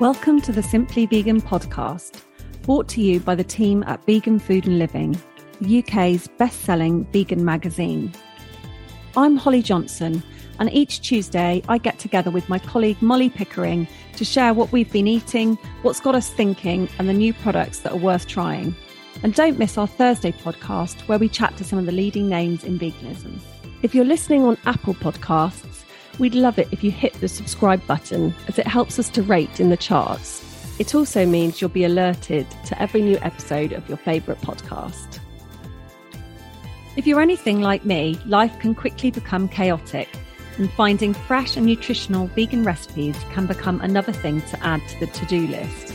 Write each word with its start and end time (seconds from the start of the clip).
Welcome 0.00 0.40
to 0.40 0.52
the 0.52 0.62
Simply 0.62 1.04
Vegan 1.04 1.42
podcast, 1.42 2.22
brought 2.62 2.88
to 2.88 3.02
you 3.02 3.20
by 3.20 3.34
the 3.34 3.44
team 3.44 3.84
at 3.86 4.02
Vegan 4.06 4.38
Food 4.38 4.66
and 4.66 4.78
Living, 4.78 5.20
the 5.60 5.80
UK's 5.80 6.26
best 6.26 6.62
selling 6.62 7.04
vegan 7.12 7.44
magazine. 7.44 8.10
I'm 9.14 9.36
Holly 9.36 9.60
Johnson, 9.60 10.22
and 10.58 10.72
each 10.72 11.02
Tuesday 11.02 11.62
I 11.68 11.76
get 11.76 11.98
together 11.98 12.30
with 12.30 12.48
my 12.48 12.58
colleague 12.58 12.96
Molly 13.02 13.28
Pickering 13.28 13.86
to 14.16 14.24
share 14.24 14.54
what 14.54 14.72
we've 14.72 14.90
been 14.90 15.06
eating, 15.06 15.56
what's 15.82 16.00
got 16.00 16.14
us 16.14 16.30
thinking, 16.30 16.88
and 16.98 17.06
the 17.06 17.12
new 17.12 17.34
products 17.34 17.80
that 17.80 17.92
are 17.92 17.98
worth 17.98 18.26
trying. 18.26 18.74
And 19.22 19.34
don't 19.34 19.58
miss 19.58 19.76
our 19.76 19.86
Thursday 19.86 20.32
podcast 20.32 20.98
where 21.08 21.18
we 21.18 21.28
chat 21.28 21.58
to 21.58 21.64
some 21.64 21.78
of 21.78 21.84
the 21.84 21.92
leading 21.92 22.26
names 22.26 22.64
in 22.64 22.78
veganism. 22.78 23.38
If 23.82 23.94
you're 23.94 24.06
listening 24.06 24.44
on 24.44 24.56
Apple 24.64 24.94
Podcasts, 24.94 25.79
We'd 26.20 26.34
love 26.34 26.58
it 26.58 26.68
if 26.70 26.84
you 26.84 26.90
hit 26.90 27.14
the 27.14 27.28
subscribe 27.28 27.84
button 27.86 28.34
as 28.46 28.58
it 28.58 28.66
helps 28.66 28.98
us 28.98 29.08
to 29.08 29.22
rate 29.22 29.58
in 29.58 29.70
the 29.70 29.76
charts. 29.78 30.44
It 30.78 30.94
also 30.94 31.24
means 31.24 31.60
you'll 31.60 31.70
be 31.70 31.84
alerted 31.84 32.46
to 32.66 32.80
every 32.80 33.00
new 33.00 33.16
episode 33.22 33.72
of 33.72 33.88
your 33.88 33.96
favourite 33.96 34.38
podcast. 34.42 35.18
If 36.96 37.06
you're 37.06 37.22
anything 37.22 37.62
like 37.62 37.86
me, 37.86 38.20
life 38.26 38.58
can 38.58 38.74
quickly 38.74 39.10
become 39.10 39.48
chaotic, 39.48 40.10
and 40.58 40.70
finding 40.72 41.14
fresh 41.14 41.56
and 41.56 41.64
nutritional 41.64 42.26
vegan 42.26 42.64
recipes 42.64 43.16
can 43.32 43.46
become 43.46 43.80
another 43.80 44.12
thing 44.12 44.42
to 44.42 44.62
add 44.62 44.86
to 44.88 45.00
the 45.00 45.06
to 45.06 45.24
do 45.24 45.46
list. 45.46 45.94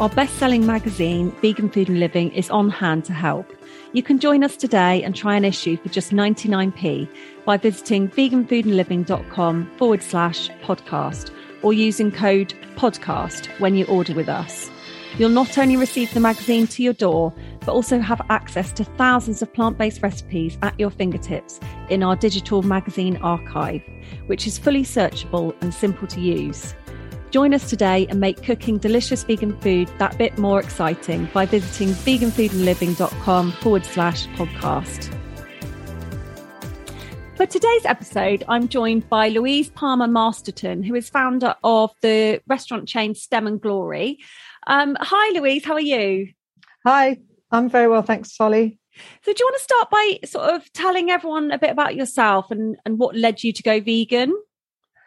Our 0.00 0.08
best 0.08 0.36
selling 0.36 0.64
magazine, 0.64 1.30
Vegan 1.42 1.68
Food 1.68 1.90
and 1.90 2.00
Living, 2.00 2.32
is 2.32 2.48
on 2.48 2.70
hand 2.70 3.04
to 3.04 3.12
help. 3.12 3.52
You 3.94 4.02
can 4.02 4.18
join 4.18 4.44
us 4.44 4.54
today 4.54 5.02
and 5.02 5.16
try 5.16 5.34
an 5.36 5.46
issue 5.46 5.78
for 5.78 5.88
just 5.88 6.12
99p 6.12 7.08
by 7.46 7.56
visiting 7.56 8.08
veganfoodandliving.com 8.10 9.70
forward 9.78 10.02
slash 10.02 10.50
podcast 10.62 11.30
or 11.62 11.72
using 11.72 12.12
code 12.12 12.52
podcast 12.76 13.46
when 13.60 13.74
you 13.74 13.86
order 13.86 14.12
with 14.12 14.28
us. 14.28 14.70
You'll 15.16 15.30
not 15.30 15.56
only 15.56 15.78
receive 15.78 16.12
the 16.12 16.20
magazine 16.20 16.66
to 16.66 16.82
your 16.82 16.92
door, 16.92 17.32
but 17.60 17.72
also 17.72 17.98
have 17.98 18.20
access 18.28 18.72
to 18.72 18.84
thousands 18.84 19.40
of 19.40 19.52
plant 19.54 19.78
based 19.78 20.02
recipes 20.02 20.58
at 20.60 20.78
your 20.78 20.90
fingertips 20.90 21.58
in 21.88 22.02
our 22.02 22.14
digital 22.14 22.62
magazine 22.62 23.16
archive, 23.16 23.82
which 24.26 24.46
is 24.46 24.58
fully 24.58 24.82
searchable 24.82 25.56
and 25.62 25.72
simple 25.72 26.06
to 26.08 26.20
use. 26.20 26.74
Join 27.30 27.52
us 27.52 27.68
today 27.68 28.06
and 28.08 28.20
make 28.20 28.42
cooking 28.42 28.78
delicious 28.78 29.22
vegan 29.22 29.58
food 29.60 29.90
that 29.98 30.16
bit 30.16 30.38
more 30.38 30.60
exciting 30.60 31.28
by 31.34 31.44
visiting 31.44 31.88
veganfoodandliving.com 31.88 33.52
forward 33.52 33.84
slash 33.84 34.26
podcast. 34.28 35.14
For 37.36 37.44
today's 37.44 37.84
episode, 37.84 38.44
I'm 38.48 38.66
joined 38.66 39.08
by 39.10 39.28
Louise 39.28 39.68
Palmer 39.68 40.08
Masterton, 40.08 40.82
who 40.82 40.94
is 40.94 41.10
founder 41.10 41.54
of 41.62 41.92
the 42.00 42.40
restaurant 42.46 42.88
chain 42.88 43.14
Stem 43.14 43.46
and 43.46 43.60
Glory. 43.60 44.18
Um, 44.66 44.96
hi, 44.98 45.38
Louise, 45.38 45.64
how 45.64 45.74
are 45.74 45.80
you? 45.80 46.28
Hi, 46.86 47.18
I'm 47.50 47.68
very 47.68 47.88
well, 47.88 48.02
thanks, 48.02 48.34
Solly. 48.34 48.78
So, 49.22 49.32
do 49.32 49.36
you 49.38 49.46
want 49.46 49.56
to 49.56 49.62
start 49.62 49.90
by 49.90 50.18
sort 50.24 50.54
of 50.54 50.72
telling 50.72 51.10
everyone 51.10 51.52
a 51.52 51.58
bit 51.58 51.70
about 51.70 51.94
yourself 51.94 52.50
and, 52.50 52.76
and 52.84 52.98
what 52.98 53.14
led 53.14 53.44
you 53.44 53.52
to 53.52 53.62
go 53.62 53.80
vegan? 53.80 54.34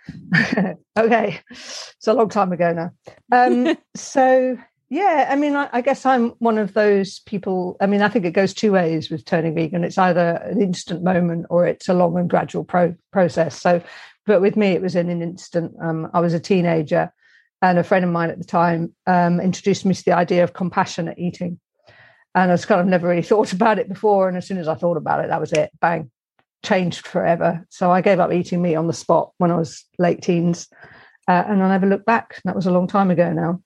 okay, 0.97 1.39
it's 1.49 2.07
a 2.07 2.13
long 2.13 2.29
time 2.29 2.51
ago 2.51 2.73
now. 2.73 2.91
Um, 3.31 3.77
so, 3.95 4.57
yeah, 4.89 5.27
I 5.29 5.35
mean, 5.35 5.55
I, 5.55 5.69
I, 5.71 5.81
guess 5.81 6.05
I'm 6.05 6.29
one 6.39 6.57
of 6.57 6.73
those 6.73 7.19
people. 7.19 7.77
I 7.79 7.85
mean, 7.85 8.01
I 8.01 8.09
think 8.09 8.25
it 8.25 8.31
goes 8.31 8.53
two 8.53 8.71
ways 8.71 9.09
with 9.09 9.25
turning 9.25 9.55
vegan. 9.55 9.83
It's 9.83 9.97
either 9.97 10.41
an 10.43 10.61
instant 10.61 11.03
moment 11.03 11.47
or 11.49 11.65
it's 11.65 11.87
a 11.87 11.93
long 11.93 12.17
and 12.17 12.29
gradual 12.29 12.63
pro- 12.63 12.95
process. 13.11 13.59
So, 13.59 13.81
but 14.25 14.41
with 14.41 14.55
me, 14.55 14.67
it 14.69 14.81
was 14.81 14.95
in 14.95 15.09
an 15.09 15.21
instant. 15.21 15.73
Um, 15.81 16.09
I 16.13 16.19
was 16.19 16.33
a 16.33 16.39
teenager, 16.39 17.13
and 17.61 17.77
a 17.77 17.83
friend 17.83 18.03
of 18.03 18.11
mine 18.11 18.29
at 18.29 18.39
the 18.39 18.45
time 18.45 18.93
um, 19.07 19.39
introduced 19.39 19.85
me 19.85 19.93
to 19.93 20.03
the 20.03 20.13
idea 20.13 20.43
of 20.43 20.53
compassionate 20.53 21.19
eating. 21.19 21.59
And 22.33 22.49
I 22.49 22.53
was 22.53 22.65
kind 22.65 22.81
of 22.81 22.87
never 22.87 23.07
really 23.07 23.21
thought 23.23 23.53
about 23.53 23.79
it 23.79 23.87
before. 23.87 24.27
And 24.27 24.37
as 24.37 24.47
soon 24.47 24.57
as 24.57 24.67
I 24.67 24.75
thought 24.75 24.97
about 24.97 25.23
it, 25.23 25.27
that 25.29 25.39
was 25.39 25.53
it. 25.53 25.71
Bang, 25.79 26.11
changed 26.63 27.07
forever. 27.07 27.65
So 27.69 27.91
I 27.91 28.01
gave 28.01 28.19
up 28.19 28.31
eating 28.31 28.61
meat 28.61 28.75
on 28.75 28.87
the 28.87 28.93
spot 28.93 29.31
when 29.37 29.51
I 29.51 29.55
was 29.55 29.85
late 29.97 30.21
teens, 30.21 30.67
uh, 31.27 31.43
and 31.47 31.63
I 31.63 31.69
never 31.69 31.87
looked 31.87 32.05
back. 32.05 32.41
That 32.45 32.55
was 32.55 32.65
a 32.65 32.71
long 32.71 32.87
time 32.87 33.11
ago 33.11 33.31
now. 33.31 33.61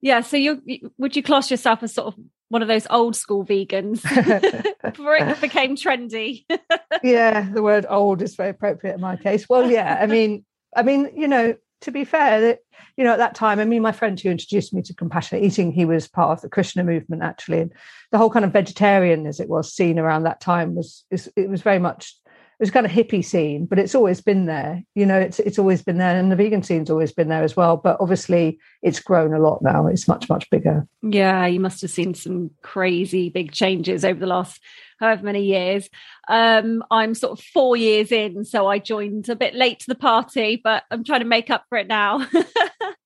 Yeah. 0.00 0.20
So 0.20 0.36
you 0.36 0.60
would 0.98 1.16
you 1.16 1.22
class 1.22 1.50
yourself 1.50 1.82
as 1.82 1.94
sort 1.94 2.08
of 2.08 2.14
one 2.48 2.60
of 2.60 2.68
those 2.68 2.86
old 2.90 3.16
school 3.16 3.44
vegans 3.44 4.02
before 4.82 5.16
it 5.16 5.40
became 5.40 5.76
trendy? 5.76 6.44
yeah, 7.02 7.48
the 7.50 7.62
word 7.62 7.86
"old" 7.88 8.20
is 8.20 8.34
very 8.34 8.50
appropriate 8.50 8.94
in 8.94 9.00
my 9.00 9.16
case. 9.16 9.48
Well, 9.48 9.70
yeah. 9.70 9.98
I 10.00 10.06
mean, 10.06 10.44
I 10.76 10.82
mean, 10.82 11.10
you 11.16 11.28
know, 11.28 11.54
to 11.82 11.90
be 11.90 12.04
fair, 12.04 12.40
that 12.40 12.60
you 12.96 13.04
know, 13.04 13.12
at 13.12 13.18
that 13.18 13.34
time, 13.34 13.58
I 13.58 13.64
mean, 13.64 13.82
my 13.82 13.92
friend 13.92 14.18
who 14.18 14.30
introduced 14.30 14.74
me 14.74 14.82
to 14.82 14.94
compassionate 14.94 15.44
eating, 15.44 15.72
he 15.72 15.84
was 15.84 16.08
part 16.08 16.30
of 16.30 16.42
the 16.42 16.48
Krishna 16.48 16.84
movement 16.84 17.22
actually, 17.22 17.60
and 17.60 17.72
the 18.10 18.18
whole 18.18 18.30
kind 18.30 18.44
of 18.44 18.52
vegetarian 18.52 19.26
as 19.26 19.40
it 19.40 19.48
was 19.48 19.72
seen 19.72 19.98
around 19.98 20.24
that 20.24 20.40
time 20.40 20.74
was 20.74 21.04
it 21.10 21.48
was 21.48 21.62
very 21.62 21.78
much 21.78 22.14
it 22.26 22.62
was 22.62 22.70
kind 22.70 22.86
of 22.86 22.92
hippie 22.92 23.24
scene, 23.24 23.66
but 23.66 23.78
it's 23.78 23.94
always 23.94 24.20
been 24.20 24.46
there. 24.46 24.82
You 24.94 25.04
know, 25.04 25.18
it's 25.18 25.40
it's 25.40 25.58
always 25.58 25.82
been 25.82 25.98
there, 25.98 26.16
and 26.16 26.30
the 26.30 26.36
vegan 26.36 26.62
scene's 26.62 26.90
always 26.90 27.10
been 27.10 27.28
there 27.28 27.42
as 27.42 27.56
well. 27.56 27.76
But 27.76 27.96
obviously, 27.98 28.58
it's 28.82 29.00
grown 29.00 29.34
a 29.34 29.40
lot 29.40 29.62
now. 29.62 29.86
It's 29.88 30.06
much 30.06 30.28
much 30.28 30.48
bigger. 30.50 30.86
Yeah, 31.02 31.46
you 31.46 31.58
must 31.58 31.80
have 31.82 31.90
seen 31.90 32.14
some 32.14 32.50
crazy 32.62 33.30
big 33.30 33.52
changes 33.52 34.04
over 34.04 34.20
the 34.20 34.26
last 34.26 34.60
however 35.02 35.24
many 35.24 35.44
years. 35.44 35.90
Um, 36.28 36.82
I'm 36.90 37.14
sort 37.14 37.38
of 37.38 37.44
four 37.44 37.76
years 37.76 38.12
in, 38.12 38.44
so 38.44 38.66
I 38.66 38.78
joined 38.78 39.28
a 39.28 39.36
bit 39.36 39.54
late 39.54 39.80
to 39.80 39.88
the 39.88 39.94
party, 39.94 40.60
but 40.62 40.84
I'm 40.90 41.04
trying 41.04 41.20
to 41.20 41.26
make 41.26 41.50
up 41.50 41.64
for 41.68 41.76
it 41.78 41.88
now. 41.88 42.26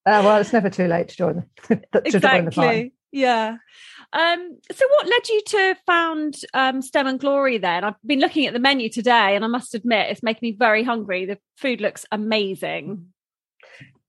Uh, 0.07 0.23
well, 0.23 0.37
it's 0.37 0.53
never 0.53 0.69
too 0.69 0.87
late 0.87 1.09
to 1.09 1.17
join 1.17 1.43
the, 1.67 1.75
to 1.91 2.01
exactly. 2.05 2.49
join 2.49 2.73
the. 2.73 2.91
Yeah. 3.11 3.57
Um, 4.13 4.57
so 4.71 4.87
what 4.87 5.07
led 5.07 5.27
you 5.27 5.41
to 5.47 5.75
found 5.85 6.35
um, 6.53 6.81
Stem 6.81 7.07
and 7.07 7.19
Glory 7.19 7.57
then? 7.57 7.83
I've 7.83 8.01
been 8.05 8.21
looking 8.21 8.45
at 8.45 8.53
the 8.53 8.59
menu 8.59 8.87
today 8.87 9.35
and 9.35 9.43
I 9.43 9.49
must 9.49 9.75
admit 9.75 10.09
it's 10.09 10.23
making 10.23 10.47
me 10.47 10.55
very 10.57 10.81
hungry. 10.83 11.25
The 11.25 11.39
food 11.57 11.81
looks 11.81 12.05
amazing. 12.09 13.07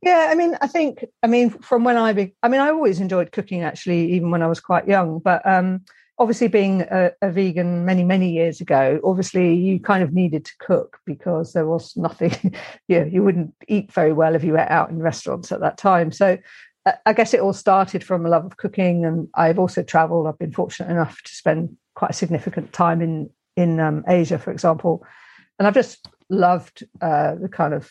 Yeah, 0.00 0.28
I 0.30 0.36
mean, 0.36 0.56
I 0.60 0.68
think, 0.68 1.04
I 1.24 1.26
mean, 1.26 1.50
from 1.50 1.82
when 1.82 1.96
I, 1.96 2.12
be, 2.12 2.34
I 2.44 2.48
mean, 2.48 2.60
I 2.60 2.68
always 2.68 3.00
enjoyed 3.00 3.32
cooking 3.32 3.62
actually, 3.62 4.12
even 4.12 4.30
when 4.30 4.42
I 4.42 4.46
was 4.46 4.60
quite 4.60 4.86
young. 4.86 5.18
But 5.18 5.44
um, 5.44 5.84
obviously, 6.18 6.48
being 6.48 6.82
a, 6.82 7.12
a, 7.22 7.30
vegan 7.30 7.84
many, 7.84 8.04
many 8.04 8.30
years 8.30 8.60
ago, 8.60 9.00
obviously 9.04 9.54
you 9.54 9.78
kind 9.78 10.02
of 10.02 10.12
needed 10.12 10.44
to 10.44 10.52
cook 10.58 10.98
because 11.06 11.52
there 11.52 11.66
was 11.66 11.96
nothing, 11.96 12.54
yeah, 12.88 13.04
you 13.04 13.22
wouldn't 13.22 13.54
eat 13.68 13.92
very 13.92 14.12
well 14.12 14.34
if 14.34 14.44
you 14.44 14.54
went 14.54 14.70
out 14.70 14.90
in 14.90 14.98
restaurants 14.98 15.52
at 15.52 15.60
that 15.60 15.78
time. 15.78 16.10
So 16.12 16.38
uh, 16.86 16.92
I 17.06 17.12
guess 17.12 17.34
it 17.34 17.40
all 17.40 17.52
started 17.52 18.02
from 18.02 18.26
a 18.26 18.28
love 18.28 18.44
of 18.44 18.56
cooking, 18.56 19.04
and 19.04 19.28
I've 19.34 19.58
also 19.58 19.82
travelled. 19.82 20.26
I've 20.26 20.38
been 20.38 20.52
fortunate 20.52 20.90
enough 20.90 21.22
to 21.22 21.34
spend 21.34 21.76
quite 21.94 22.10
a 22.10 22.14
significant 22.14 22.72
time 22.72 23.00
in 23.00 23.30
in 23.56 23.80
um, 23.80 24.04
Asia, 24.06 24.38
for 24.38 24.52
example, 24.52 25.04
and 25.58 25.66
I've 25.66 25.74
just 25.74 26.08
loved 26.30 26.84
uh, 27.00 27.34
the 27.34 27.48
kind 27.48 27.74
of 27.74 27.90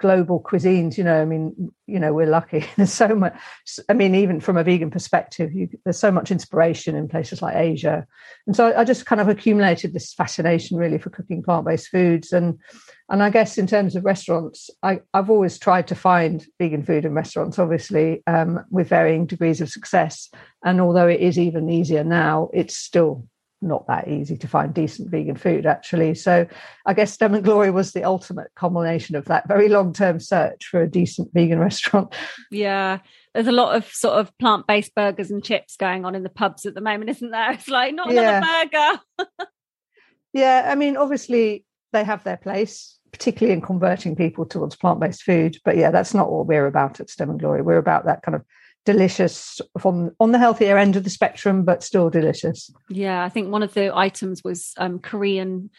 global 0.00 0.42
cuisines 0.42 0.96
you 0.96 1.04
know 1.04 1.20
i 1.20 1.24
mean 1.26 1.70
you 1.86 2.00
know 2.00 2.12
we're 2.12 2.26
lucky. 2.26 2.64
There's 2.76 2.92
so 2.92 3.14
much 3.14 3.34
i 3.88 3.92
mean 3.92 4.14
even 4.14 4.40
from 4.40 4.56
a 4.56 4.64
vegan 4.64 4.90
perspective 4.90 5.52
you, 5.52 5.68
there's 5.84 5.98
so 5.98 6.10
much 6.10 6.30
inspiration 6.30 6.96
in 6.96 7.06
places 7.06 7.42
like 7.42 7.54
asia. 7.54 8.06
And 8.46 8.56
so 8.56 8.68
I, 8.68 8.80
I 8.80 8.84
just 8.84 9.04
kind 9.04 9.20
of 9.20 9.28
accumulated 9.28 9.92
this 9.92 10.14
fascination 10.14 10.78
really 10.78 10.98
for 10.98 11.10
cooking 11.10 11.42
plant-based 11.42 11.88
foods. 11.88 12.32
And 12.32 12.58
and 13.10 13.22
i 13.22 13.28
guess 13.28 13.58
in 13.58 13.66
terms 13.66 13.94
of 13.94 14.04
restaurants 14.04 14.70
I, 14.82 15.00
i've 15.12 15.30
always 15.30 15.58
tried 15.58 15.86
to 15.88 15.94
find 15.94 16.46
vegan 16.58 16.84
food 16.84 17.04
in 17.04 17.12
restaurants 17.12 17.58
obviously 17.58 18.22
um, 18.26 18.64
with 18.70 18.88
varying 18.88 19.26
degrees 19.26 19.60
of 19.60 19.68
success. 19.68 20.30
And 20.64 20.80
although 20.80 21.08
it 21.08 21.20
is 21.20 21.38
even 21.38 21.68
easier 21.68 22.04
now 22.04 22.48
it's 22.54 22.76
still 22.76 23.26
not 23.62 23.86
that 23.86 24.08
easy 24.08 24.36
to 24.36 24.48
find 24.48 24.72
decent 24.72 25.10
vegan 25.10 25.36
food 25.36 25.66
actually. 25.66 26.14
So 26.14 26.46
i 26.86 26.94
guess 26.94 27.12
Stem 27.12 27.34
and 27.34 27.44
Glory 27.44 27.70
was 27.70 27.92
the 27.92 28.04
ultimate 28.04 28.48
culmination 28.54 29.16
of 29.16 29.26
that 29.26 29.48
very 29.48 29.68
long 29.68 29.92
term 29.92 30.20
search 30.20 30.66
for 30.66 30.82
a 30.82 30.90
decent 30.90 31.32
vegan 31.32 31.58
restaurant. 31.68 32.14
Yeah 32.50 32.98
there's 33.34 33.46
a 33.46 33.52
lot 33.52 33.76
of 33.76 33.86
sort 33.86 34.18
of 34.18 34.36
plant-based 34.38 34.92
burgers 34.96 35.30
and 35.30 35.44
chips 35.44 35.76
going 35.76 36.04
on 36.04 36.16
in 36.16 36.24
the 36.24 36.28
pubs 36.28 36.66
at 36.66 36.74
the 36.74 36.80
moment 36.80 37.10
isn't 37.10 37.30
there? 37.30 37.52
It's 37.60 37.68
like 37.68 37.94
not 37.94 38.10
yeah. 38.10 38.38
another 38.38 38.68
burger. 38.70 39.46
Yeah 40.32 40.68
i 40.70 40.76
mean 40.76 40.96
obviously 40.96 41.64
they 41.92 42.04
have 42.04 42.22
their 42.22 42.36
place 42.36 42.98
particularly 43.10 43.52
in 43.52 43.60
converting 43.60 44.14
people 44.14 44.46
towards 44.46 44.76
plant-based 44.76 45.22
food 45.22 45.58
but 45.64 45.76
yeah 45.76 45.90
that's 45.90 46.14
not 46.14 46.30
what 46.30 46.46
we're 46.46 46.66
about 46.66 47.00
at 47.00 47.10
Stem 47.10 47.30
and 47.30 47.40
Glory. 47.40 47.62
We're 47.62 47.78
about 47.78 48.04
that 48.04 48.22
kind 48.22 48.36
of 48.36 48.44
delicious 48.84 49.60
from 49.78 50.10
on 50.20 50.32
the 50.32 50.38
healthier 50.38 50.78
end 50.78 50.96
of 50.96 51.04
the 51.04 51.10
spectrum, 51.10 51.64
but 51.64 51.82
still 51.82 52.10
delicious. 52.10 52.70
Yeah, 52.88 53.24
I 53.24 53.28
think 53.28 53.50
one 53.50 53.62
of 53.62 53.74
the 53.74 53.94
items 53.94 54.42
was 54.42 54.72
um, 54.76 54.98
Korean 54.98 55.70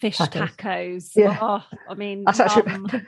fish 0.00 0.18
tacos. 0.18 0.56
tacos. 0.56 1.10
Yeah, 1.16 1.38
oh, 1.40 1.64
I 1.88 1.94
mean 1.94 2.24
that's 2.24 2.40
actually 2.40 2.72
um, 2.72 2.88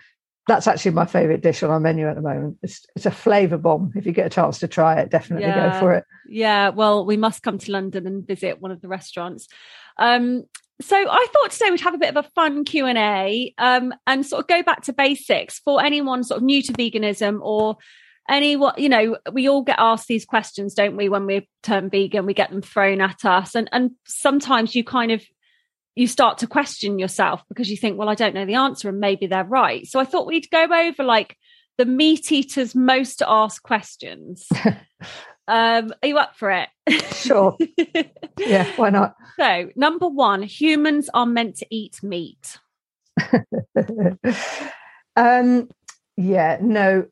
that's 0.49 0.67
actually 0.67 0.93
my 0.93 1.07
favorite 1.07 1.43
dish 1.43 1.63
on 1.63 1.71
our 1.71 1.81
menu 1.81 2.09
at 2.09 2.17
the 2.17 2.23
moment. 2.23 2.59
It's 2.63 2.85
it's 2.97 3.07
a 3.07 3.11
flavor 3.11 3.59
bomb. 3.59 3.93
If 3.95 4.07
you 4.07 4.13
get 4.13 4.27
a 4.27 4.31
chance 4.31 4.59
to 4.61 4.69
try 4.69 5.01
it, 5.01 5.11
definitely 5.11 5.47
yeah, 5.47 5.73
go 5.73 5.81
for 5.81 5.93
it. 5.93 6.05
Yeah, 6.29 6.71
well, 6.71 7.05
we 7.05 7.17
must 7.17 7.43
come 7.43 7.59
to 7.59 7.73
London 7.73 8.07
and 8.07 8.27
visit 8.27 8.61
one 8.61 8.71
of 8.71 8.81
the 8.81 8.89
restaurants. 8.89 9.49
Um, 9.99 10.45
so 10.81 10.97
I 10.97 11.27
thought 11.33 11.53
today 11.53 11.71
we'd 11.71 11.81
have 11.81 11.95
a 11.95 11.99
bit 11.99 12.17
of 12.17 12.25
a 12.25 12.29
fun 12.31 12.65
Q 12.65 12.87
and 12.87 12.99
A 12.99 13.55
um, 13.59 13.95
and 14.07 14.27
sort 14.27 14.41
of 14.41 14.49
go 14.49 14.63
back 14.63 14.83
to 14.85 14.93
basics 14.93 15.61
for 15.61 15.83
anyone 15.83 16.25
sort 16.25 16.39
of 16.39 16.43
new 16.43 16.63
to 16.63 16.73
veganism 16.73 17.39
or 17.41 17.77
any 18.29 18.57
what 18.57 18.79
you 18.79 18.89
know 18.89 19.17
we 19.33 19.49
all 19.49 19.63
get 19.63 19.77
asked 19.79 20.07
these 20.07 20.25
questions 20.25 20.75
don't 20.75 20.97
we 20.97 21.09
when 21.09 21.27
we 21.27 21.49
turn 21.63 21.91
vegan 21.91 22.27
we 22.27 22.35
get 22.35 22.51
them 22.51 22.63
thrown 22.63 23.01
at 23.01 23.25
us 23.25 23.55
and 23.55 23.69
and 23.73 23.91
sometimes 24.07 24.75
you 24.75 24.85
kind 24.85 25.11
of 25.11 25.23
you 25.95 26.07
start 26.07 26.39
to 26.39 26.47
question 26.47 26.99
yourself 26.99 27.43
because 27.49 27.71
you 27.71 27.77
think 27.77 27.99
well 27.99 28.09
i 28.09 28.15
don't 28.15 28.35
know 28.35 28.47
the 28.47 28.55
answer 28.55 28.89
and 28.89 29.01
maybe 29.01 29.27
they're 29.27 29.45
right. 29.45 29.87
So 29.87 30.01
i 30.01 30.05
thought 30.05 30.27
we'd 30.27 30.51
go 30.51 30.65
over 30.65 31.05
like 31.05 31.37
the 31.79 31.85
meat 31.85 32.31
eaters 32.31 32.75
most 32.75 33.23
asked 33.27 33.63
questions. 33.63 34.49
Um 35.49 35.93
are 36.01 36.07
you 36.07 36.19
up 36.19 36.37
for 36.37 36.53
it? 36.53 36.69
Sure. 37.15 37.57
Yeah 38.39 38.71
why 38.77 38.91
not? 38.91 39.17
So 39.37 39.71
number 39.75 40.07
one 40.07 40.45
humans 40.45 41.11
are 41.13 41.27
meant 41.27 41.57
to 41.57 41.67
eat 41.69 42.01
meat. 42.01 42.59
Um 45.17 45.69
yeah, 46.23 46.59
no, 46.61 47.07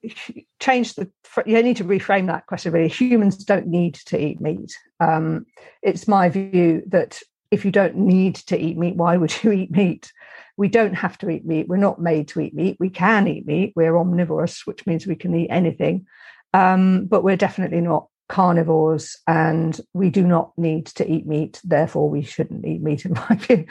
change 0.61 0.95
the. 0.95 1.11
You 1.45 1.63
need 1.63 1.77
to 1.79 1.85
reframe 1.85 2.29
that 2.29 2.47
question. 2.47 2.73
Really, 2.73 2.89
humans 2.89 3.45
don't 3.45 3.67
need 3.67 3.95
to 4.07 4.21
eat 4.21 4.41
meat. 4.41 4.73
Um, 5.01 5.47
it's 5.83 6.07
my 6.07 6.29
view 6.29 6.83
that 6.87 7.21
if 7.51 7.65
you 7.65 7.73
don't 7.73 7.97
need 7.97 8.37
to 8.37 8.57
eat 8.59 8.79
meat, 8.79 8.95
why 8.95 9.17
would 9.17 9.43
you 9.43 9.51
eat 9.61 9.71
meat? 9.73 10.13
We 10.57 10.69
don't 10.69 10.95
have 10.95 11.19
to 11.19 11.31
eat 11.31 11.45
meat. 11.45 11.67
We're 11.69 11.77
not 11.77 12.01
made 12.01 12.29
to 12.29 12.41
eat 12.41 12.55
meat. 12.55 12.77
We 12.79 12.91
can 12.91 13.27
eat 13.27 13.47
meat. 13.47 13.73
We're 13.75 13.99
omnivorous, 13.99 14.65
which 14.65 14.87
means 14.87 15.07
we 15.07 15.17
can 15.17 15.35
eat 15.35 15.49
anything. 15.49 16.07
Um, 16.55 17.07
but 17.07 17.25
we're 17.25 17.37
definitely 17.37 17.81
not 17.81 18.09
carnivores 18.31 19.17
and 19.27 19.81
we 19.93 20.09
do 20.09 20.25
not 20.25 20.53
need 20.57 20.87
to 20.87 21.11
eat 21.11 21.27
meat 21.27 21.61
therefore 21.65 22.09
we 22.09 22.23
shouldn't 22.23 22.65
eat 22.65 22.81
meat 22.81 23.05
in 23.05 23.13
my 23.13 23.35
view. 23.35 23.67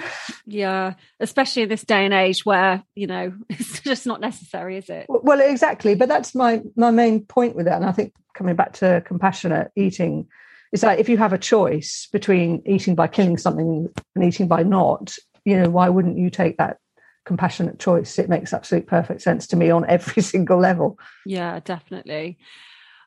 Yeah 0.45 0.95
especially 1.21 1.63
in 1.63 1.69
this 1.69 1.83
day 1.83 2.03
and 2.03 2.13
age 2.13 2.45
where 2.45 2.83
you 2.93 3.07
know 3.07 3.33
it's 3.49 3.79
just 3.79 4.05
not 4.05 4.19
necessary 4.19 4.77
is 4.77 4.89
it? 4.89 5.05
Well 5.07 5.39
exactly 5.39 5.95
but 5.95 6.09
that's 6.09 6.35
my 6.35 6.61
my 6.75 6.91
main 6.91 7.25
point 7.25 7.55
with 7.55 7.65
that 7.65 7.77
and 7.77 7.85
i 7.85 7.93
think 7.93 8.13
coming 8.33 8.55
back 8.55 8.73
to 8.73 9.01
compassionate 9.05 9.71
eating 9.77 10.27
is 10.73 10.81
that 10.81 10.99
if 10.99 11.07
you 11.07 11.17
have 11.17 11.33
a 11.33 11.37
choice 11.37 12.09
between 12.11 12.61
eating 12.65 12.95
by 12.95 13.07
killing 13.07 13.37
something 13.37 13.87
and 14.13 14.23
eating 14.23 14.49
by 14.49 14.61
not 14.61 15.15
you 15.45 15.57
know 15.57 15.69
why 15.69 15.87
wouldn't 15.87 16.17
you 16.17 16.29
take 16.29 16.57
that 16.57 16.77
compassionate 17.25 17.79
choice? 17.79 18.17
It 18.17 18.27
makes 18.27 18.53
absolute 18.53 18.87
perfect 18.87 19.21
sense 19.21 19.45
to 19.47 19.55
me 19.55 19.69
on 19.69 19.85
every 19.87 20.21
single 20.33 20.59
level. 20.59 20.99
Yeah 21.25 21.59
definitely 21.63 22.37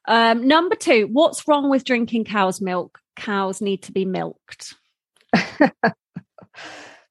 um, 0.06 0.46
number 0.46 0.74
two, 0.74 1.08
what's 1.10 1.46
wrong 1.46 1.70
with 1.70 1.84
drinking 1.84 2.24
cow's 2.24 2.60
milk? 2.60 2.98
Cows 3.16 3.60
need 3.60 3.82
to 3.84 3.92
be 3.92 4.04
milked. 4.04 4.74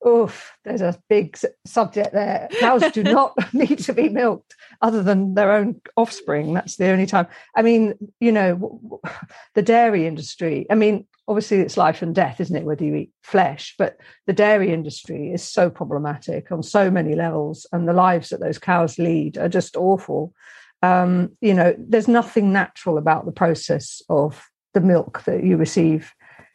Oof, 0.07 0.57
there's 0.65 0.81
a 0.81 0.99
big 1.09 1.37
subject 1.65 2.11
there. 2.11 2.47
Cows 2.59 2.83
do 2.91 3.03
not 3.03 3.35
need 3.53 3.79
to 3.79 3.93
be 3.93 4.09
milked 4.09 4.55
other 4.81 5.03
than 5.03 5.35
their 5.35 5.51
own 5.51 5.79
offspring. 5.95 6.53
That's 6.53 6.77
the 6.77 6.89
only 6.89 7.05
time. 7.05 7.27
I 7.55 7.61
mean, 7.61 7.93
you 8.19 8.31
know, 8.31 8.99
the 9.53 9.61
dairy 9.61 10.07
industry, 10.07 10.65
I 10.69 10.75
mean, 10.75 11.05
obviously 11.27 11.59
it's 11.59 11.77
life 11.77 12.01
and 12.01 12.15
death, 12.15 12.41
isn't 12.41 12.55
it, 12.55 12.65
whether 12.65 12.83
you 12.83 12.95
eat 12.95 13.11
flesh? 13.21 13.75
But 13.77 13.97
the 14.25 14.33
dairy 14.33 14.73
industry 14.73 15.31
is 15.31 15.43
so 15.43 15.69
problematic 15.69 16.51
on 16.51 16.63
so 16.63 16.89
many 16.89 17.13
levels, 17.13 17.67
and 17.71 17.87
the 17.87 17.93
lives 17.93 18.29
that 18.29 18.39
those 18.39 18.57
cows 18.57 18.97
lead 18.97 19.37
are 19.37 19.49
just 19.49 19.77
awful 19.77 20.33
um, 20.81 21.31
you 21.41 21.53
know, 21.53 21.75
there's 21.77 22.07
nothing 22.07 22.51
natural 22.51 22.97
about 22.97 23.25
the 23.25 23.31
process 23.31 24.01
of 24.09 24.49
the 24.73 24.81
milk 24.81 25.23
that 25.25 25.43
you 25.43 25.57
receive 25.57 26.13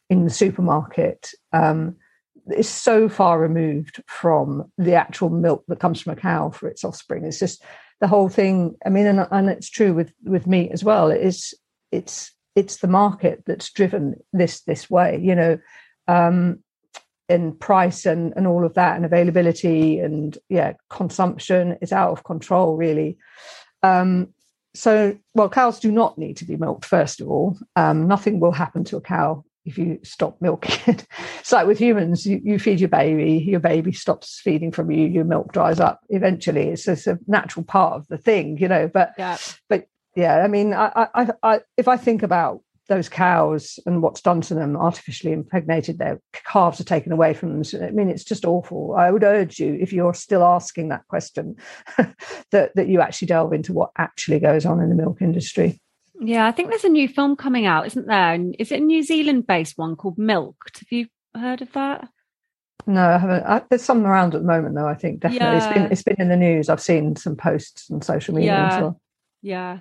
in 0.08 0.24
the 0.24 0.30
supermarket. 0.30 1.30
Um, 1.52 1.96
it's 2.48 2.68
so 2.68 3.08
far 3.08 3.40
removed 3.40 4.02
from 4.06 4.70
the 4.78 4.94
actual 4.94 5.30
milk 5.30 5.64
that 5.68 5.80
comes 5.80 6.00
from 6.00 6.12
a 6.12 6.16
cow 6.16 6.50
for 6.50 6.68
its 6.68 6.84
offspring. 6.84 7.24
It's 7.24 7.38
just 7.38 7.62
the 8.00 8.08
whole 8.08 8.28
thing. 8.28 8.76
I 8.84 8.88
mean, 8.88 9.06
and, 9.06 9.26
and 9.30 9.48
it's 9.48 9.70
true 9.70 9.92
with 9.94 10.12
with 10.24 10.46
meat 10.46 10.70
as 10.72 10.84
well. 10.84 11.10
It 11.10 11.22
is 11.22 11.54
it's 11.90 12.32
it's 12.54 12.78
the 12.78 12.88
market 12.88 13.42
that's 13.46 13.72
driven 13.72 14.22
this 14.32 14.60
this 14.62 14.88
way. 14.88 15.20
You 15.20 15.34
know, 15.34 15.58
um, 16.06 16.60
in 17.28 17.52
price 17.56 18.06
and 18.06 18.32
and 18.36 18.46
all 18.46 18.64
of 18.64 18.74
that 18.74 18.96
and 18.96 19.04
availability 19.04 19.98
and 19.98 20.38
yeah, 20.48 20.74
consumption 20.88 21.76
is 21.80 21.92
out 21.92 22.12
of 22.12 22.24
control 22.24 22.76
really. 22.76 23.18
Um, 23.86 24.34
so, 24.74 25.16
well, 25.34 25.48
cows 25.48 25.80
do 25.80 25.90
not 25.90 26.18
need 26.18 26.36
to 26.38 26.44
be 26.44 26.56
milked, 26.56 26.84
first 26.84 27.20
of 27.20 27.28
all. 27.28 27.58
Um, 27.76 28.06
nothing 28.06 28.40
will 28.40 28.52
happen 28.52 28.84
to 28.84 28.96
a 28.98 29.00
cow 29.00 29.44
if 29.64 29.78
you 29.78 29.98
stop 30.02 30.40
milking 30.40 30.78
it. 30.86 31.06
it's 31.40 31.52
like 31.52 31.66
with 31.66 31.78
humans, 31.78 32.26
you, 32.26 32.40
you, 32.44 32.58
feed 32.58 32.80
your 32.80 32.88
baby, 32.88 33.32
your 33.32 33.60
baby 33.60 33.92
stops 33.92 34.40
feeding 34.42 34.70
from 34.70 34.90
you, 34.90 35.06
your 35.06 35.24
milk 35.24 35.52
dries 35.52 35.80
up 35.80 36.00
eventually. 36.10 36.68
It's, 36.68 36.86
it's 36.86 37.06
a 37.06 37.18
natural 37.26 37.64
part 37.64 37.94
of 37.94 38.06
the 38.08 38.18
thing, 38.18 38.58
you 38.58 38.68
know. 38.68 38.88
But, 38.88 39.14
yeah. 39.18 39.38
but 39.68 39.88
yeah, 40.14 40.36
I 40.38 40.48
mean, 40.48 40.72
I, 40.72 41.08
I, 41.14 41.30
I, 41.42 41.60
if 41.76 41.88
I 41.88 41.96
think 41.96 42.22
about 42.22 42.62
those 42.88 43.08
cows 43.08 43.78
and 43.86 44.02
what's 44.02 44.20
done 44.20 44.40
to 44.42 44.54
them, 44.54 44.76
artificially 44.76 45.32
impregnated, 45.32 45.98
their 45.98 46.20
calves 46.32 46.80
are 46.80 46.84
taken 46.84 47.12
away 47.12 47.34
from 47.34 47.50
them. 47.50 47.64
So, 47.64 47.84
I 47.84 47.90
mean, 47.90 48.08
it's 48.08 48.24
just 48.24 48.44
awful. 48.44 48.94
I 48.96 49.10
would 49.10 49.24
urge 49.24 49.58
you, 49.58 49.76
if 49.80 49.92
you're 49.92 50.14
still 50.14 50.44
asking 50.44 50.88
that 50.88 51.06
question, 51.08 51.56
that 52.50 52.74
that 52.74 52.88
you 52.88 53.00
actually 53.00 53.26
delve 53.26 53.52
into 53.52 53.72
what 53.72 53.90
actually 53.98 54.40
goes 54.40 54.64
on 54.64 54.80
in 54.80 54.88
the 54.88 54.94
milk 54.94 55.20
industry. 55.20 55.80
Yeah, 56.20 56.46
I 56.46 56.52
think 56.52 56.70
there's 56.70 56.84
a 56.84 56.88
new 56.88 57.08
film 57.08 57.36
coming 57.36 57.66
out, 57.66 57.86
isn't 57.86 58.06
there? 58.06 58.38
Is 58.58 58.72
it 58.72 58.80
a 58.80 58.84
New 58.84 59.02
Zealand-based 59.02 59.76
one 59.76 59.96
called 59.96 60.16
Milked? 60.16 60.78
Have 60.78 60.90
you 60.90 61.08
heard 61.34 61.60
of 61.60 61.72
that? 61.72 62.08
No, 62.86 63.02
I 63.02 63.18
haven't. 63.18 63.44
I, 63.44 63.62
there's 63.68 63.82
some 63.82 64.06
around 64.06 64.34
at 64.34 64.42
the 64.42 64.46
moment, 64.46 64.76
though. 64.76 64.86
I 64.86 64.94
think 64.94 65.20
definitely 65.20 65.46
yeah. 65.46 65.56
it's 65.56 65.74
been 65.74 65.92
it's 65.92 66.02
been 66.02 66.20
in 66.20 66.28
the 66.28 66.36
news. 66.36 66.68
I've 66.68 66.80
seen 66.80 67.16
some 67.16 67.36
posts 67.36 67.90
on 67.90 68.00
social 68.00 68.34
media. 68.34 68.52
Yeah. 68.52 68.90
Yeah. 69.42 69.78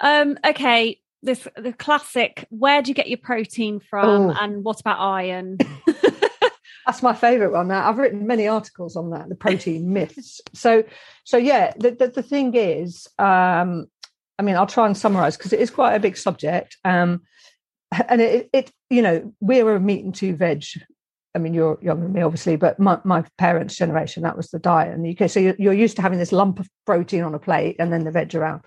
Um, 0.00 0.38
okay, 0.44 0.98
this 1.22 1.46
the 1.56 1.72
classic. 1.72 2.46
Where 2.50 2.82
do 2.82 2.90
you 2.90 2.94
get 2.94 3.08
your 3.08 3.18
protein 3.18 3.80
from, 3.80 4.30
oh. 4.30 4.36
and 4.40 4.64
what 4.64 4.80
about 4.80 4.98
iron? 4.98 5.58
That's 6.86 7.02
my 7.02 7.14
favourite 7.14 7.52
one. 7.52 7.68
Now 7.68 7.88
I've 7.88 7.98
written 7.98 8.26
many 8.26 8.48
articles 8.48 8.96
on 8.96 9.10
that, 9.10 9.28
the 9.28 9.36
protein 9.36 9.92
myths. 9.92 10.40
So, 10.52 10.84
so 11.24 11.36
yeah, 11.36 11.72
the 11.76 11.92
the, 11.92 12.08
the 12.08 12.22
thing 12.22 12.54
is, 12.54 13.06
um, 13.18 13.86
I 14.38 14.42
mean, 14.42 14.56
I'll 14.56 14.66
try 14.66 14.86
and 14.86 14.96
summarise 14.96 15.36
because 15.36 15.52
it 15.52 15.60
is 15.60 15.70
quite 15.70 15.94
a 15.94 16.00
big 16.00 16.16
subject. 16.16 16.76
Um, 16.84 17.22
and 18.08 18.20
it, 18.20 18.50
it, 18.52 18.72
you 18.90 19.02
know, 19.02 19.32
we're 19.40 19.76
a 19.76 19.80
meat 19.80 20.04
and 20.04 20.14
two 20.14 20.34
veg. 20.34 20.64
I 21.34 21.38
mean, 21.38 21.54
you're 21.54 21.78
younger 21.80 22.04
than 22.04 22.12
me, 22.12 22.22
obviously, 22.22 22.56
but 22.56 22.78
my, 22.78 22.98
my 23.04 23.24
parents' 23.38 23.76
generation, 23.76 24.22
that 24.22 24.36
was 24.36 24.50
the 24.50 24.58
diet 24.58 24.94
in 24.94 25.02
the 25.02 25.16
UK. 25.16 25.30
So 25.30 25.40
you're, 25.40 25.54
you're 25.58 25.72
used 25.72 25.96
to 25.96 26.02
having 26.02 26.18
this 26.18 26.32
lump 26.32 26.58
of 26.58 26.68
protein 26.84 27.22
on 27.22 27.34
a 27.34 27.38
plate 27.38 27.76
and 27.78 27.92
then 27.92 28.04
the 28.04 28.10
veg 28.10 28.34
around. 28.34 28.62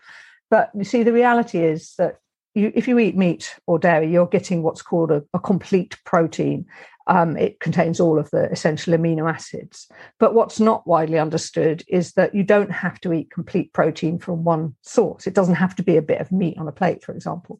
But 0.50 0.72
you 0.76 0.84
see, 0.84 1.04
the 1.04 1.14
reality 1.14 1.60
is 1.60 1.94
that 1.98 2.18
you, 2.56 2.72
if 2.74 2.88
you 2.88 2.98
eat 2.98 3.18
meat 3.18 3.56
or 3.68 3.78
dairy, 3.78 4.12
you're 4.12 4.26
getting 4.28 4.64
what's 4.64 4.82
called 4.82 5.12
a, 5.12 5.24
a 5.34 5.40
complete 5.40 5.98
protein. 6.06 6.66
Um, 7.08 7.38
it 7.38 7.60
contains 7.60 8.00
all 8.00 8.18
of 8.18 8.32
the 8.32 8.52
essential 8.52 8.94
amino 8.94 9.32
acids. 9.32 9.88
But 10.20 10.34
what's 10.34 10.60
not 10.60 10.88
widely 10.88 11.20
understood 11.20 11.84
is 11.88 12.14
that 12.14 12.34
you 12.34 12.44
don't 12.44 12.72
have 12.72 13.00
to 13.02 13.14
eat 13.14 13.30
complete 13.30 13.74
protein 13.74 14.18
from 14.18 14.44
one 14.44 14.76
source. 14.82 15.28
It 15.28 15.36
doesn't 15.36 15.56
have 15.56 15.76
to 15.76 15.84
be 15.84 15.98
a 15.98 16.02
bit 16.02 16.20
of 16.20 16.32
meat 16.32 16.58
on 16.58 16.68
a 16.68 16.72
plate, 16.72 17.04
for 17.04 17.14
example. 17.14 17.60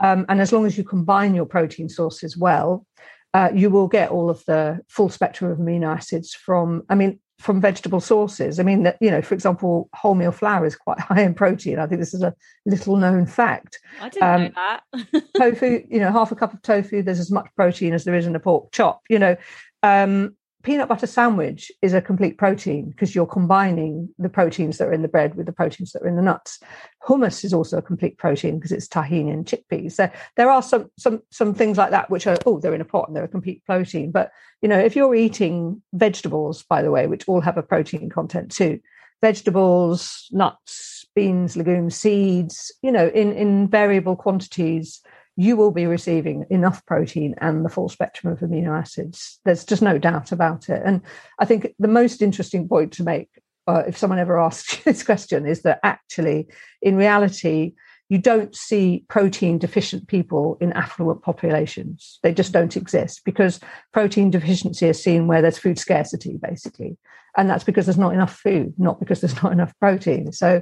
Um, 0.00 0.26
and 0.28 0.40
as 0.40 0.52
long 0.52 0.66
as 0.66 0.76
you 0.76 0.82
combine 0.82 1.34
your 1.34 1.46
protein 1.46 1.88
sources 1.88 2.36
well, 2.36 2.86
uh, 3.34 3.50
you 3.54 3.70
will 3.70 3.88
get 3.88 4.10
all 4.10 4.28
of 4.28 4.44
the 4.46 4.80
full 4.88 5.08
spectrum 5.08 5.50
of 5.50 5.58
amino 5.58 5.94
acids 5.94 6.34
from, 6.34 6.82
I 6.88 6.96
mean, 6.96 7.20
from 7.42 7.60
vegetable 7.60 8.00
sources. 8.00 8.60
I 8.60 8.62
mean, 8.62 8.84
that, 8.84 8.96
you 9.00 9.10
know, 9.10 9.20
for 9.20 9.34
example, 9.34 9.90
wholemeal 9.94 10.32
flour 10.32 10.64
is 10.64 10.76
quite 10.76 11.00
high 11.08 11.22
in 11.22 11.34
protein. 11.34 11.78
I 11.78 11.86
think 11.86 12.00
this 12.00 12.14
is 12.14 12.22
a 12.22 12.34
little 12.64 12.96
known 12.96 13.26
fact. 13.26 13.80
I 14.00 14.08
didn't 14.08 14.28
um, 14.28 14.42
know 14.42 14.50
that. 14.54 15.24
tofu, 15.36 15.84
you 15.88 15.98
know, 15.98 16.12
half 16.12 16.32
a 16.32 16.36
cup 16.36 16.54
of 16.54 16.62
tofu, 16.62 17.02
there's 17.02 17.20
as 17.20 17.30
much 17.30 17.48
protein 17.56 17.94
as 17.94 18.04
there 18.04 18.14
is 18.14 18.26
in 18.26 18.36
a 18.36 18.40
pork 18.40 18.70
chop. 18.72 19.02
You 19.08 19.18
know, 19.18 19.36
um, 19.82 20.36
peanut 20.62 20.88
butter 20.88 21.06
sandwich 21.06 21.70
is 21.82 21.92
a 21.92 22.00
complete 22.00 22.38
protein 22.38 22.90
because 22.90 23.14
you're 23.14 23.26
combining 23.26 24.08
the 24.18 24.28
proteins 24.28 24.78
that 24.78 24.88
are 24.88 24.92
in 24.92 25.02
the 25.02 25.08
bread 25.08 25.34
with 25.34 25.46
the 25.46 25.52
proteins 25.52 25.92
that 25.92 26.02
are 26.02 26.08
in 26.08 26.16
the 26.16 26.22
nuts. 26.22 26.60
Hummus 27.06 27.44
is 27.44 27.52
also 27.52 27.78
a 27.78 27.82
complete 27.82 28.16
protein 28.18 28.56
because 28.56 28.72
it's 28.72 28.88
tahini 28.88 29.32
and 29.32 29.44
chickpeas. 29.44 29.92
So 29.92 30.10
there 30.36 30.50
are 30.50 30.62
some 30.62 30.90
some 30.98 31.22
some 31.30 31.54
things 31.54 31.78
like 31.78 31.90
that 31.90 32.10
which 32.10 32.26
are 32.26 32.36
oh 32.46 32.60
they're 32.60 32.74
in 32.74 32.80
a 32.80 32.86
pot 32.86 33.08
and 33.08 33.16
they're 33.16 33.24
a 33.24 33.28
complete 33.28 33.64
protein. 33.64 34.10
But 34.10 34.30
you 34.60 34.68
know 34.68 34.78
if 34.78 34.94
you're 34.94 35.14
eating 35.14 35.82
vegetables, 35.92 36.62
by 36.62 36.82
the 36.82 36.90
way, 36.90 37.06
which 37.06 37.28
all 37.28 37.40
have 37.40 37.58
a 37.58 37.62
protein 37.62 38.08
content 38.08 38.52
too, 38.52 38.80
vegetables, 39.20 40.28
nuts, 40.30 41.04
beans, 41.14 41.56
legumes, 41.56 41.96
seeds, 41.96 42.72
you 42.82 42.92
know 42.92 43.08
in 43.08 43.32
in 43.32 43.68
variable 43.68 44.16
quantities 44.16 45.00
you 45.36 45.56
will 45.56 45.70
be 45.70 45.86
receiving 45.86 46.44
enough 46.50 46.84
protein 46.86 47.34
and 47.38 47.64
the 47.64 47.70
full 47.70 47.88
spectrum 47.88 48.32
of 48.32 48.40
amino 48.40 48.78
acids. 48.78 49.40
There's 49.44 49.64
just 49.64 49.82
no 49.82 49.98
doubt 49.98 50.32
about 50.32 50.68
it. 50.68 50.82
And 50.84 51.00
I 51.38 51.44
think 51.44 51.74
the 51.78 51.88
most 51.88 52.20
interesting 52.20 52.68
point 52.68 52.92
to 52.94 53.02
make, 53.02 53.28
uh, 53.66 53.82
if 53.86 53.96
someone 53.96 54.18
ever 54.18 54.38
asks 54.40 54.74
you 54.74 54.82
this 54.84 55.02
question, 55.02 55.46
is 55.46 55.62
that 55.62 55.80
actually, 55.82 56.48
in 56.82 56.96
reality, 56.96 57.72
you 58.08 58.18
don't 58.18 58.54
see 58.54 59.06
protein 59.08 59.58
deficient 59.58 60.06
people 60.06 60.58
in 60.60 60.72
affluent 60.74 61.22
populations. 61.22 62.18
They 62.22 62.34
just 62.34 62.52
don't 62.52 62.76
exist 62.76 63.22
because 63.24 63.58
protein 63.92 64.30
deficiency 64.30 64.86
is 64.86 65.02
seen 65.02 65.28
where 65.28 65.40
there's 65.40 65.56
food 65.56 65.78
scarcity, 65.78 66.38
basically. 66.42 66.98
And 67.38 67.48
that's 67.48 67.64
because 67.64 67.86
there's 67.86 67.96
not 67.96 68.12
enough 68.12 68.36
food, 68.36 68.74
not 68.76 69.00
because 69.00 69.22
there's 69.22 69.42
not 69.42 69.52
enough 69.52 69.72
protein. 69.80 70.30
So 70.32 70.60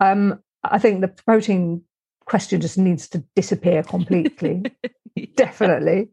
um, 0.00 0.40
I 0.64 0.78
think 0.78 1.02
the 1.02 1.08
protein 1.08 1.82
question 2.26 2.60
just 2.60 2.76
needs 2.76 3.08
to 3.08 3.24
disappear 3.34 3.82
completely. 3.82 4.64
Definitely. 5.36 6.08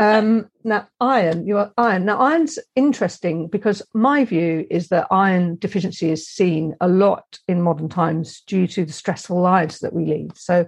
Um, 0.00 0.48
now, 0.64 0.88
iron, 1.00 1.46
you 1.46 1.58
are 1.58 1.72
iron. 1.76 2.06
Now, 2.06 2.20
iron's 2.20 2.58
interesting 2.74 3.48
because 3.48 3.82
my 3.92 4.24
view 4.24 4.66
is 4.70 4.88
that 4.88 5.06
iron 5.10 5.56
deficiency 5.56 6.10
is 6.10 6.26
seen 6.26 6.74
a 6.80 6.88
lot 6.88 7.38
in 7.48 7.60
modern 7.60 7.88
times 7.88 8.40
due 8.46 8.66
to 8.68 8.86
the 8.86 8.92
stressful 8.92 9.40
lives 9.40 9.80
that 9.80 9.92
we 9.92 10.06
lead. 10.06 10.36
So, 10.36 10.66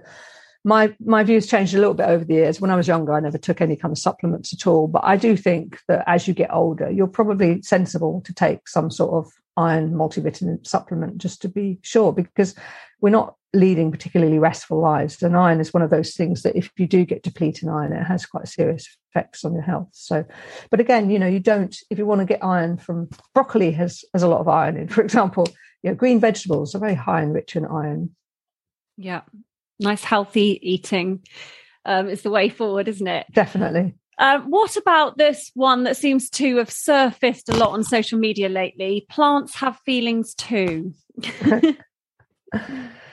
my 0.63 0.93
my 0.99 1.23
views 1.23 1.47
changed 1.47 1.73
a 1.73 1.77
little 1.77 1.93
bit 1.93 2.09
over 2.09 2.25
the 2.25 2.33
years. 2.33 2.59
When 2.59 2.71
I 2.71 2.75
was 2.75 2.87
younger, 2.87 3.13
I 3.13 3.21
never 3.21 3.37
took 3.37 3.61
any 3.61 3.75
kind 3.75 3.91
of 3.91 3.97
supplements 3.97 4.53
at 4.53 4.67
all. 4.67 4.87
But 4.87 5.05
I 5.05 5.15
do 5.15 5.37
think 5.37 5.79
that 5.87 6.03
as 6.07 6.27
you 6.27 6.33
get 6.33 6.53
older, 6.53 6.91
you're 6.91 7.07
probably 7.07 7.61
sensible 7.61 8.21
to 8.25 8.33
take 8.33 8.67
some 8.67 8.91
sort 8.91 9.13
of 9.13 9.31
iron 9.55 9.93
multivitamin 9.93 10.67
supplement 10.67 11.17
just 11.17 11.41
to 11.43 11.49
be 11.49 11.79
sure, 11.81 12.11
because 12.11 12.53
we're 12.99 13.09
not 13.09 13.35
leading 13.53 13.91
particularly 13.91 14.39
restful 14.39 14.79
lives. 14.79 15.21
And 15.21 15.35
iron 15.35 15.59
is 15.59 15.73
one 15.73 15.83
of 15.83 15.89
those 15.89 16.13
things 16.13 16.43
that 16.43 16.55
if 16.55 16.69
you 16.77 16.87
do 16.87 17.05
get 17.05 17.23
depleted 17.23 17.63
in 17.63 17.69
iron, 17.69 17.93
it 17.93 18.03
has 18.03 18.25
quite 18.25 18.47
serious 18.47 18.97
effects 19.09 19.45
on 19.45 19.53
your 19.53 19.63
health. 19.63 19.89
So, 19.93 20.25
but 20.69 20.79
again, 20.79 21.09
you 21.09 21.17
know, 21.17 21.27
you 21.27 21.39
don't, 21.39 21.75
if 21.89 21.97
you 21.97 22.05
want 22.05 22.19
to 22.19 22.25
get 22.25 22.43
iron 22.43 22.77
from 22.77 23.09
broccoli 23.33 23.71
has, 23.71 24.03
has 24.13 24.23
a 24.23 24.27
lot 24.27 24.41
of 24.41 24.47
iron 24.47 24.77
in, 24.77 24.87
for 24.87 25.01
example, 25.01 25.47
you 25.83 25.89
know, 25.89 25.95
green 25.95 26.19
vegetables 26.19 26.75
are 26.75 26.79
very 26.79 26.95
high 26.95 27.21
and 27.21 27.33
rich 27.33 27.55
in 27.55 27.65
iron. 27.65 28.15
Yeah. 28.97 29.21
Nice, 29.79 30.03
healthy 30.03 30.59
eating 30.61 31.23
um, 31.85 32.09
is 32.09 32.23
the 32.23 32.31
way 32.31 32.49
forward, 32.49 32.87
isn't 32.87 33.07
it? 33.07 33.27
Definitely. 33.31 33.93
Um, 34.19 34.49
what 34.49 34.75
about 34.75 35.17
this 35.19 35.51
one 35.53 35.83
that 35.83 35.95
seems 35.95 36.29
to 36.31 36.57
have 36.57 36.71
surfaced 36.71 37.49
a 37.49 37.55
lot 37.55 37.69
on 37.69 37.83
social 37.83 38.17
media 38.17 38.49
lately? 38.49 39.05
Plants 39.09 39.55
have 39.55 39.79
feelings 39.85 40.33
too. 40.33 40.93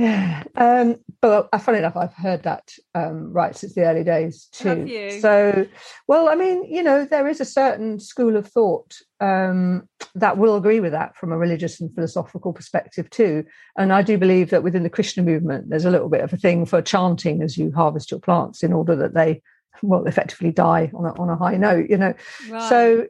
Yeah. 0.00 0.44
Um, 0.56 0.96
but 1.20 1.50
uh, 1.52 1.58
funny 1.58 1.78
enough, 1.78 1.96
I've 1.96 2.14
heard 2.14 2.44
that 2.44 2.72
um, 2.94 3.32
right 3.34 3.54
since 3.54 3.74
the 3.74 3.84
early 3.84 4.02
days 4.02 4.46
too. 4.50 4.86
So, 5.20 5.66
well, 6.08 6.30
I 6.30 6.34
mean, 6.34 6.64
you 6.64 6.82
know, 6.82 7.04
there 7.04 7.28
is 7.28 7.38
a 7.38 7.44
certain 7.44 8.00
school 8.00 8.34
of 8.34 8.48
thought 8.48 8.96
um, 9.20 9.86
that 10.14 10.38
will 10.38 10.56
agree 10.56 10.80
with 10.80 10.92
that 10.92 11.16
from 11.16 11.32
a 11.32 11.36
religious 11.36 11.82
and 11.82 11.94
philosophical 11.94 12.54
perspective 12.54 13.10
too. 13.10 13.44
And 13.76 13.92
I 13.92 14.00
do 14.00 14.16
believe 14.16 14.48
that 14.50 14.62
within 14.62 14.84
the 14.84 14.90
Krishna 14.90 15.22
movement, 15.22 15.68
there's 15.68 15.84
a 15.84 15.90
little 15.90 16.08
bit 16.08 16.22
of 16.22 16.32
a 16.32 16.38
thing 16.38 16.64
for 16.64 16.80
chanting 16.80 17.42
as 17.42 17.58
you 17.58 17.70
harvest 17.70 18.10
your 18.10 18.20
plants 18.20 18.62
in 18.62 18.72
order 18.72 18.96
that 18.96 19.12
they, 19.12 19.42
well, 19.82 20.06
effectively 20.06 20.50
die 20.50 20.90
on 20.94 21.04
a, 21.04 21.12
on 21.20 21.28
a 21.28 21.36
high 21.36 21.58
note, 21.58 21.90
you 21.90 21.98
know. 21.98 22.14
Right. 22.48 22.68
So, 22.70 23.06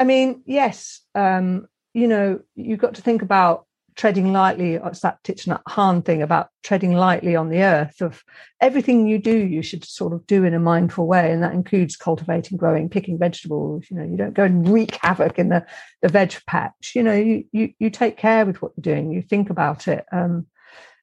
I 0.00 0.04
mean, 0.04 0.42
yes, 0.46 1.00
um, 1.14 1.68
you 1.92 2.08
know, 2.08 2.40
you've 2.56 2.80
got 2.80 2.94
to 2.94 3.02
think 3.02 3.22
about 3.22 3.66
treading 3.96 4.32
lightly 4.32 4.74
it's 4.74 5.00
that 5.00 5.22
Thich 5.22 5.46
Nhat 5.46 5.62
Hanh 5.68 6.04
thing 6.04 6.22
about 6.22 6.48
treading 6.62 6.94
lightly 6.94 7.36
on 7.36 7.48
the 7.48 7.62
earth 7.62 8.00
of 8.00 8.24
everything 8.60 9.06
you 9.06 9.18
do 9.18 9.36
you 9.36 9.62
should 9.62 9.84
sort 9.84 10.12
of 10.12 10.26
do 10.26 10.44
in 10.44 10.54
a 10.54 10.58
mindful 10.58 11.06
way 11.06 11.30
and 11.30 11.42
that 11.42 11.52
includes 11.52 11.96
cultivating 11.96 12.56
growing 12.58 12.88
picking 12.88 13.18
vegetables 13.18 13.84
you 13.90 13.96
know 13.96 14.04
you 14.04 14.16
don't 14.16 14.34
go 14.34 14.44
and 14.44 14.68
wreak 14.68 14.96
havoc 15.02 15.38
in 15.38 15.48
the 15.48 15.64
the 16.02 16.08
veg 16.08 16.34
patch. 16.46 16.92
You 16.94 17.02
know 17.02 17.14
you 17.14 17.44
you, 17.52 17.72
you 17.78 17.90
take 17.90 18.16
care 18.16 18.44
with 18.44 18.60
what 18.60 18.72
you're 18.76 18.94
doing 18.94 19.12
you 19.12 19.22
think 19.22 19.50
about 19.50 19.86
it 19.86 20.04
um, 20.12 20.46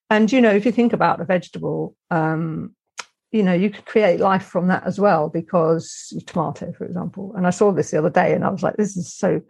and 0.09 0.31
you 0.31 0.41
know 0.41 0.51
if 0.51 0.65
you 0.65 0.71
think 0.71 0.93
about 0.93 1.21
a 1.21 1.25
vegetable 1.25 1.95
um, 2.09 2.75
you 3.31 3.43
know 3.43 3.53
you 3.53 3.69
could 3.69 3.85
create 3.85 4.19
life 4.19 4.43
from 4.43 4.67
that 4.67 4.83
as 4.85 4.99
well 4.99 5.29
because 5.29 6.13
tomato 6.27 6.71
for 6.73 6.85
example 6.85 7.33
and 7.35 7.47
i 7.47 7.49
saw 7.49 7.71
this 7.71 7.91
the 7.91 7.97
other 7.97 8.09
day 8.09 8.33
and 8.33 8.43
i 8.43 8.49
was 8.49 8.61
like 8.61 8.75
this 8.75 8.97
is 8.97 9.13
so 9.13 9.41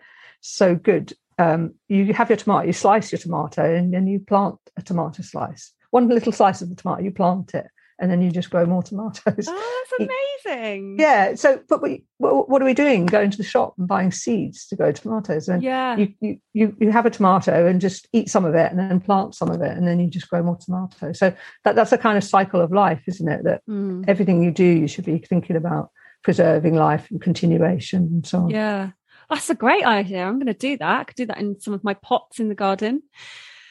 so 0.41 0.75
good 0.75 1.13
um, 1.41 1.73
you 1.87 2.13
have 2.13 2.29
your 2.29 2.37
tomato, 2.37 2.67
you 2.67 2.73
slice 2.73 3.11
your 3.11 3.19
tomato, 3.19 3.63
and 3.63 3.93
then 3.93 4.07
you 4.07 4.19
plant 4.19 4.57
a 4.77 4.81
tomato 4.81 5.23
slice. 5.23 5.73
One 5.89 6.07
little 6.07 6.31
slice 6.31 6.61
of 6.61 6.69
the 6.69 6.75
tomato, 6.75 7.01
you 7.01 7.11
plant 7.11 7.53
it, 7.55 7.65
and 7.99 8.11
then 8.11 8.21
you 8.21 8.29
just 8.31 8.51
grow 8.51 8.65
more 8.65 8.83
tomatoes. 8.83 9.47
Oh, 9.49 9.85
that's 9.99 10.09
amazing! 10.45 10.97
Yeah. 10.99 11.33
So, 11.35 11.61
but 11.67 11.81
we, 11.81 12.03
what 12.17 12.61
are 12.61 12.65
we 12.65 12.75
doing? 12.75 13.07
Going 13.07 13.31
to 13.31 13.37
the 13.37 13.43
shop 13.43 13.73
and 13.77 13.87
buying 13.87 14.11
seeds 14.11 14.67
to 14.67 14.75
grow 14.75 14.91
tomatoes, 14.91 15.47
and 15.47 15.63
yeah, 15.63 15.97
you, 15.97 16.13
you 16.19 16.37
you 16.53 16.75
you 16.79 16.91
have 16.91 17.07
a 17.07 17.09
tomato 17.09 17.65
and 17.65 17.81
just 17.81 18.07
eat 18.13 18.29
some 18.29 18.45
of 18.45 18.53
it, 18.53 18.71
and 18.71 18.79
then 18.79 18.99
plant 18.99 19.33
some 19.33 19.49
of 19.49 19.61
it, 19.61 19.75
and 19.75 19.87
then 19.87 19.99
you 19.99 20.07
just 20.07 20.29
grow 20.29 20.43
more 20.43 20.57
tomatoes. 20.57 21.17
So 21.17 21.33
that 21.65 21.75
that's 21.75 21.91
a 21.91 21.97
kind 21.97 22.17
of 22.17 22.23
cycle 22.23 22.61
of 22.61 22.71
life, 22.71 23.01
isn't 23.07 23.27
it? 23.27 23.43
That 23.43 23.61
mm. 23.67 24.05
everything 24.07 24.43
you 24.43 24.51
do, 24.51 24.65
you 24.65 24.87
should 24.87 25.05
be 25.05 25.17
thinking 25.17 25.55
about 25.55 25.89
preserving 26.23 26.75
life 26.75 27.09
and 27.09 27.19
continuation 27.19 28.03
and 28.03 28.27
so 28.27 28.41
on. 28.41 28.49
Yeah. 28.51 28.91
That's 29.31 29.49
a 29.49 29.55
great 29.55 29.85
idea. 29.85 30.25
I'm 30.25 30.39
going 30.39 30.47
to 30.47 30.53
do 30.53 30.77
that. 30.77 30.99
I 30.99 31.03
could 31.05 31.15
do 31.15 31.25
that 31.27 31.37
in 31.37 31.59
some 31.61 31.73
of 31.73 31.85
my 31.85 31.93
pots 31.93 32.41
in 32.41 32.49
the 32.49 32.55
garden. 32.55 33.01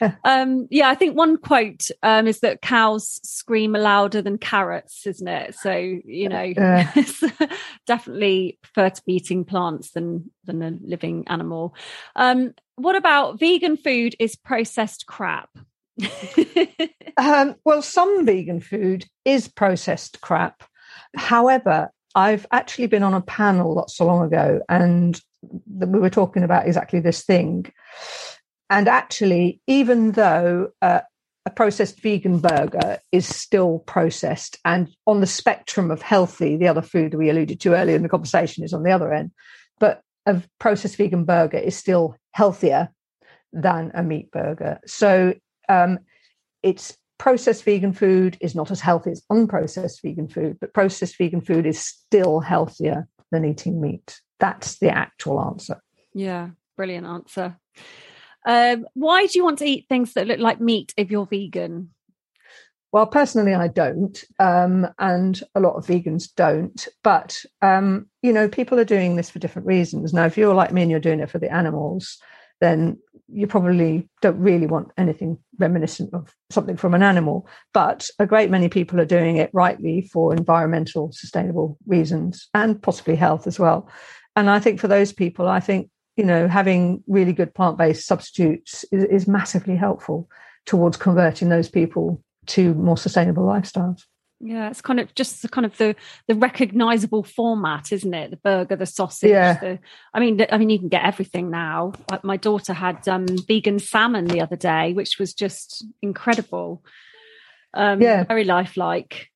um, 0.23 0.67
yeah, 0.71 0.89
I 0.89 0.95
think 0.95 1.15
one 1.15 1.37
quote 1.37 1.87
um, 2.01 2.25
is 2.25 2.39
that 2.39 2.63
cows 2.63 3.19
scream 3.23 3.73
louder 3.73 4.23
than 4.23 4.39
carrots, 4.39 5.05
isn't 5.05 5.27
it? 5.27 5.53
So 5.53 5.71
you 5.71 6.29
know, 6.29 6.53
definitely 7.85 8.57
prefer 8.63 8.89
to 8.89 9.01
be 9.05 9.13
eating 9.13 9.45
plants 9.45 9.91
than 9.91 10.31
than 10.45 10.63
a 10.63 10.77
living 10.81 11.25
animal. 11.27 11.75
Um, 12.15 12.55
what 12.77 12.95
about 12.95 13.39
vegan 13.39 13.77
food? 13.77 14.15
Is 14.17 14.35
processed 14.35 15.05
crap? 15.05 15.49
um, 17.17 17.55
well, 17.63 17.83
some 17.83 18.25
vegan 18.25 18.61
food 18.61 19.05
is 19.23 19.47
processed 19.47 20.21
crap. 20.21 20.63
However, 21.15 21.91
I've 22.15 22.45
actually 22.51 22.87
been 22.87 23.03
on 23.03 23.13
a 23.13 23.21
panel 23.21 23.75
not 23.75 23.89
so 23.89 24.05
long 24.05 24.25
ago, 24.25 24.61
and 24.69 25.19
we 25.67 25.99
were 25.99 26.09
talking 26.09 26.43
about 26.43 26.67
exactly 26.67 26.99
this 26.99 27.23
thing. 27.23 27.71
And 28.69 28.87
actually, 28.87 29.61
even 29.67 30.11
though 30.11 30.69
uh, 30.81 31.01
a 31.45 31.49
processed 31.49 31.99
vegan 32.01 32.39
burger 32.39 32.99
is 33.11 33.25
still 33.25 33.79
processed 33.79 34.57
and 34.63 34.89
on 35.07 35.21
the 35.21 35.27
spectrum 35.27 35.89
of 35.89 36.01
healthy 36.01 36.55
the 36.55 36.67
other 36.67 36.81
food 36.81 37.15
we 37.15 37.29
alluded 37.29 37.59
to 37.59 37.75
earlier 37.75 37.95
in 37.95 38.03
the 38.03 38.09
conversation 38.09 38.63
is 38.63 38.73
on 38.73 38.83
the 38.83 38.91
other 38.91 39.11
end 39.11 39.31
but 39.79 40.01
a 40.27 40.41
processed 40.59 40.97
vegan 40.97 41.25
burger 41.25 41.57
is 41.57 41.75
still 41.75 42.15
healthier 42.31 42.89
than 43.53 43.91
a 43.95 44.03
meat 44.03 44.29
burger 44.31 44.79
so 44.85 45.33
um, 45.67 45.97
it's 46.61 46.95
processed 47.21 47.63
vegan 47.63 47.93
food 47.93 48.35
is 48.41 48.55
not 48.55 48.71
as 48.71 48.81
healthy 48.81 49.11
as 49.11 49.21
unprocessed 49.31 50.01
vegan 50.01 50.27
food 50.27 50.57
but 50.59 50.73
processed 50.73 51.15
vegan 51.19 51.39
food 51.39 51.67
is 51.67 51.79
still 51.79 52.39
healthier 52.39 53.07
than 53.31 53.45
eating 53.45 53.79
meat 53.79 54.19
that's 54.39 54.79
the 54.79 54.89
actual 54.89 55.39
answer 55.39 55.79
yeah 56.15 56.49
brilliant 56.75 57.05
answer 57.05 57.55
um, 58.45 58.87
why 58.93 59.25
do 59.25 59.37
you 59.37 59.43
want 59.43 59.59
to 59.59 59.65
eat 59.65 59.85
things 59.87 60.13
that 60.13 60.27
look 60.27 60.39
like 60.39 60.59
meat 60.59 60.93
if 60.97 61.11
you're 61.11 61.27
vegan? 61.27 61.91
Well, 62.91 63.05
personally, 63.05 63.53
I 63.53 63.67
don't, 63.67 64.21
um, 64.39 64.87
and 64.99 65.41
a 65.55 65.61
lot 65.61 65.75
of 65.75 65.85
vegans 65.85 66.27
don't. 66.35 66.87
But 67.03 67.45
um, 67.61 68.07
you 68.21 68.33
know, 68.33 68.49
people 68.49 68.79
are 68.79 68.85
doing 68.85 69.15
this 69.15 69.29
for 69.29 69.39
different 69.39 69.67
reasons. 69.67 70.11
Now, 70.13 70.25
if 70.25 70.37
you're 70.37 70.55
like 70.55 70.73
me 70.73 70.81
and 70.81 70.91
you're 70.91 70.99
doing 70.99 71.21
it 71.21 71.29
for 71.29 71.39
the 71.39 71.53
animals, 71.53 72.17
then 72.61 72.97
you 73.33 73.47
probably 73.47 74.09
don't 74.21 74.37
really 74.39 74.67
want 74.67 74.91
anything 74.97 75.37
reminiscent 75.57 76.13
of 76.13 76.33
something 76.49 76.77
from 76.77 76.93
an 76.93 77.03
animal. 77.03 77.47
But 77.73 78.09
a 78.19 78.25
great 78.25 78.49
many 78.49 78.69
people 78.69 78.99
are 78.99 79.05
doing 79.05 79.37
it 79.37 79.49
rightly 79.53 80.01
for 80.01 80.33
environmental, 80.33 81.11
sustainable 81.11 81.77
reasons, 81.87 82.49
and 82.53 82.81
possibly 82.81 83.15
health 83.15 83.47
as 83.47 83.59
well. 83.59 83.89
And 84.35 84.49
I 84.49 84.59
think 84.59 84.79
for 84.79 84.87
those 84.87 85.11
people, 85.11 85.47
I 85.47 85.59
think 85.59 85.89
you 86.17 86.25
know, 86.25 86.47
having 86.47 87.03
really 87.07 87.33
good 87.33 87.53
plant 87.53 87.77
based 87.77 88.05
substitutes 88.05 88.85
is, 88.91 89.03
is 89.05 89.27
massively 89.27 89.75
helpful 89.75 90.29
towards 90.65 90.97
converting 90.97 91.49
those 91.49 91.69
people 91.69 92.21
to 92.47 92.73
more 92.75 92.97
sustainable 92.97 93.43
lifestyles. 93.43 94.03
Yeah, 94.43 94.69
it's 94.69 94.81
kind 94.81 94.99
of 94.99 95.13
just 95.13 95.43
the 95.43 95.49
kind 95.49 95.65
of 95.65 95.77
the 95.77 95.95
the 96.27 96.33
recognizable 96.33 97.23
format, 97.23 97.91
isn't 97.91 98.13
it? 98.13 98.31
The 98.31 98.37
burger, 98.37 98.75
the 98.75 98.87
sausage. 98.87 99.29
Yeah. 99.29 99.59
The, 99.59 99.79
I 100.13 100.19
mean, 100.19 100.43
I 100.51 100.57
mean, 100.57 100.71
you 100.71 100.79
can 100.79 100.89
get 100.89 101.05
everything 101.05 101.51
now. 101.51 101.93
Like 102.09 102.23
my 102.23 102.37
daughter 102.37 102.73
had 102.73 103.07
um, 103.07 103.27
vegan 103.47 103.77
salmon 103.77 104.25
the 104.25 104.41
other 104.41 104.55
day, 104.55 104.93
which 104.93 105.19
was 105.19 105.33
just 105.33 105.85
incredible. 106.01 106.83
Um, 107.73 108.01
yeah, 108.01 108.23
very 108.23 108.43
lifelike, 108.43 109.29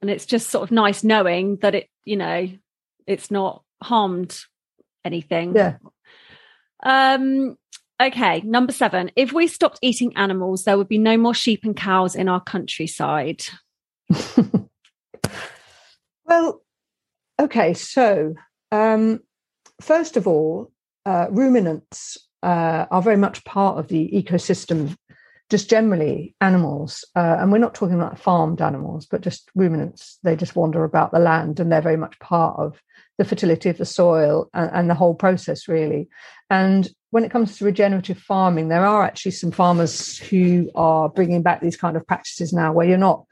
and 0.00 0.10
it's 0.10 0.24
just 0.24 0.48
sort 0.48 0.64
of 0.64 0.70
nice 0.70 1.04
knowing 1.04 1.56
that 1.56 1.74
it, 1.74 1.88
you 2.04 2.16
know, 2.16 2.48
it's 3.06 3.30
not 3.30 3.62
harmed 3.82 4.40
anything. 5.04 5.54
Yeah. 5.54 5.76
Um, 6.82 7.58
okay, 8.00 8.40
number 8.40 8.72
seven. 8.72 9.10
If 9.14 9.32
we 9.32 9.46
stopped 9.46 9.78
eating 9.82 10.16
animals, 10.16 10.64
there 10.64 10.78
would 10.78 10.88
be 10.88 10.98
no 10.98 11.18
more 11.18 11.34
sheep 11.34 11.64
and 11.64 11.76
cows 11.76 12.14
in 12.14 12.28
our 12.30 12.40
countryside. 12.40 13.42
Well, 16.24 16.62
okay, 17.40 17.74
so 17.74 18.34
um, 18.72 19.20
first 19.80 20.16
of 20.16 20.26
all, 20.26 20.72
uh, 21.06 21.26
ruminants 21.30 22.18
uh, 22.42 22.86
are 22.90 23.02
very 23.02 23.16
much 23.16 23.44
part 23.44 23.78
of 23.78 23.88
the 23.88 24.10
ecosystem, 24.12 24.96
just 25.50 25.70
generally 25.70 26.34
animals. 26.40 27.04
Uh, 27.16 27.36
and 27.38 27.50
we're 27.50 27.58
not 27.58 27.74
talking 27.74 27.96
about 27.96 28.18
farmed 28.18 28.60
animals, 28.60 29.06
but 29.06 29.20
just 29.20 29.50
ruminants. 29.54 30.18
They 30.22 30.36
just 30.36 30.56
wander 30.56 30.84
about 30.84 31.10
the 31.12 31.18
land 31.18 31.60
and 31.60 31.72
they're 31.72 31.80
very 31.80 31.96
much 31.96 32.18
part 32.18 32.58
of 32.58 32.80
the 33.16 33.24
fertility 33.24 33.68
of 33.68 33.78
the 33.78 33.84
soil 33.84 34.48
and, 34.54 34.70
and, 34.72 34.90
the 34.90 34.94
whole 34.94 35.14
process, 35.14 35.66
really. 35.66 36.08
And 36.50 36.88
when 37.10 37.24
it 37.24 37.32
comes 37.32 37.58
to 37.58 37.64
regenerative 37.64 38.18
farming, 38.18 38.68
there 38.68 38.86
are 38.86 39.02
actually 39.02 39.32
some 39.32 39.50
farmers 39.50 40.18
who 40.18 40.70
are 40.76 41.08
bringing 41.08 41.42
back 41.42 41.60
these 41.60 41.76
kind 41.76 41.96
of 41.96 42.06
practices 42.06 42.52
now 42.52 42.72
where 42.72 42.86
you're 42.86 42.96
not 42.96 43.24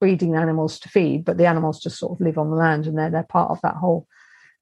breeding 0.00 0.34
animals 0.34 0.80
to 0.80 0.88
feed, 0.88 1.24
but 1.24 1.36
the 1.36 1.46
animals 1.46 1.80
just 1.80 1.98
sort 1.98 2.12
of 2.12 2.20
live 2.20 2.38
on 2.38 2.50
the 2.50 2.56
land 2.56 2.86
and 2.86 2.98
they're, 2.98 3.10
they're 3.10 3.22
part 3.22 3.50
of 3.50 3.60
that 3.62 3.76
whole 3.76 4.06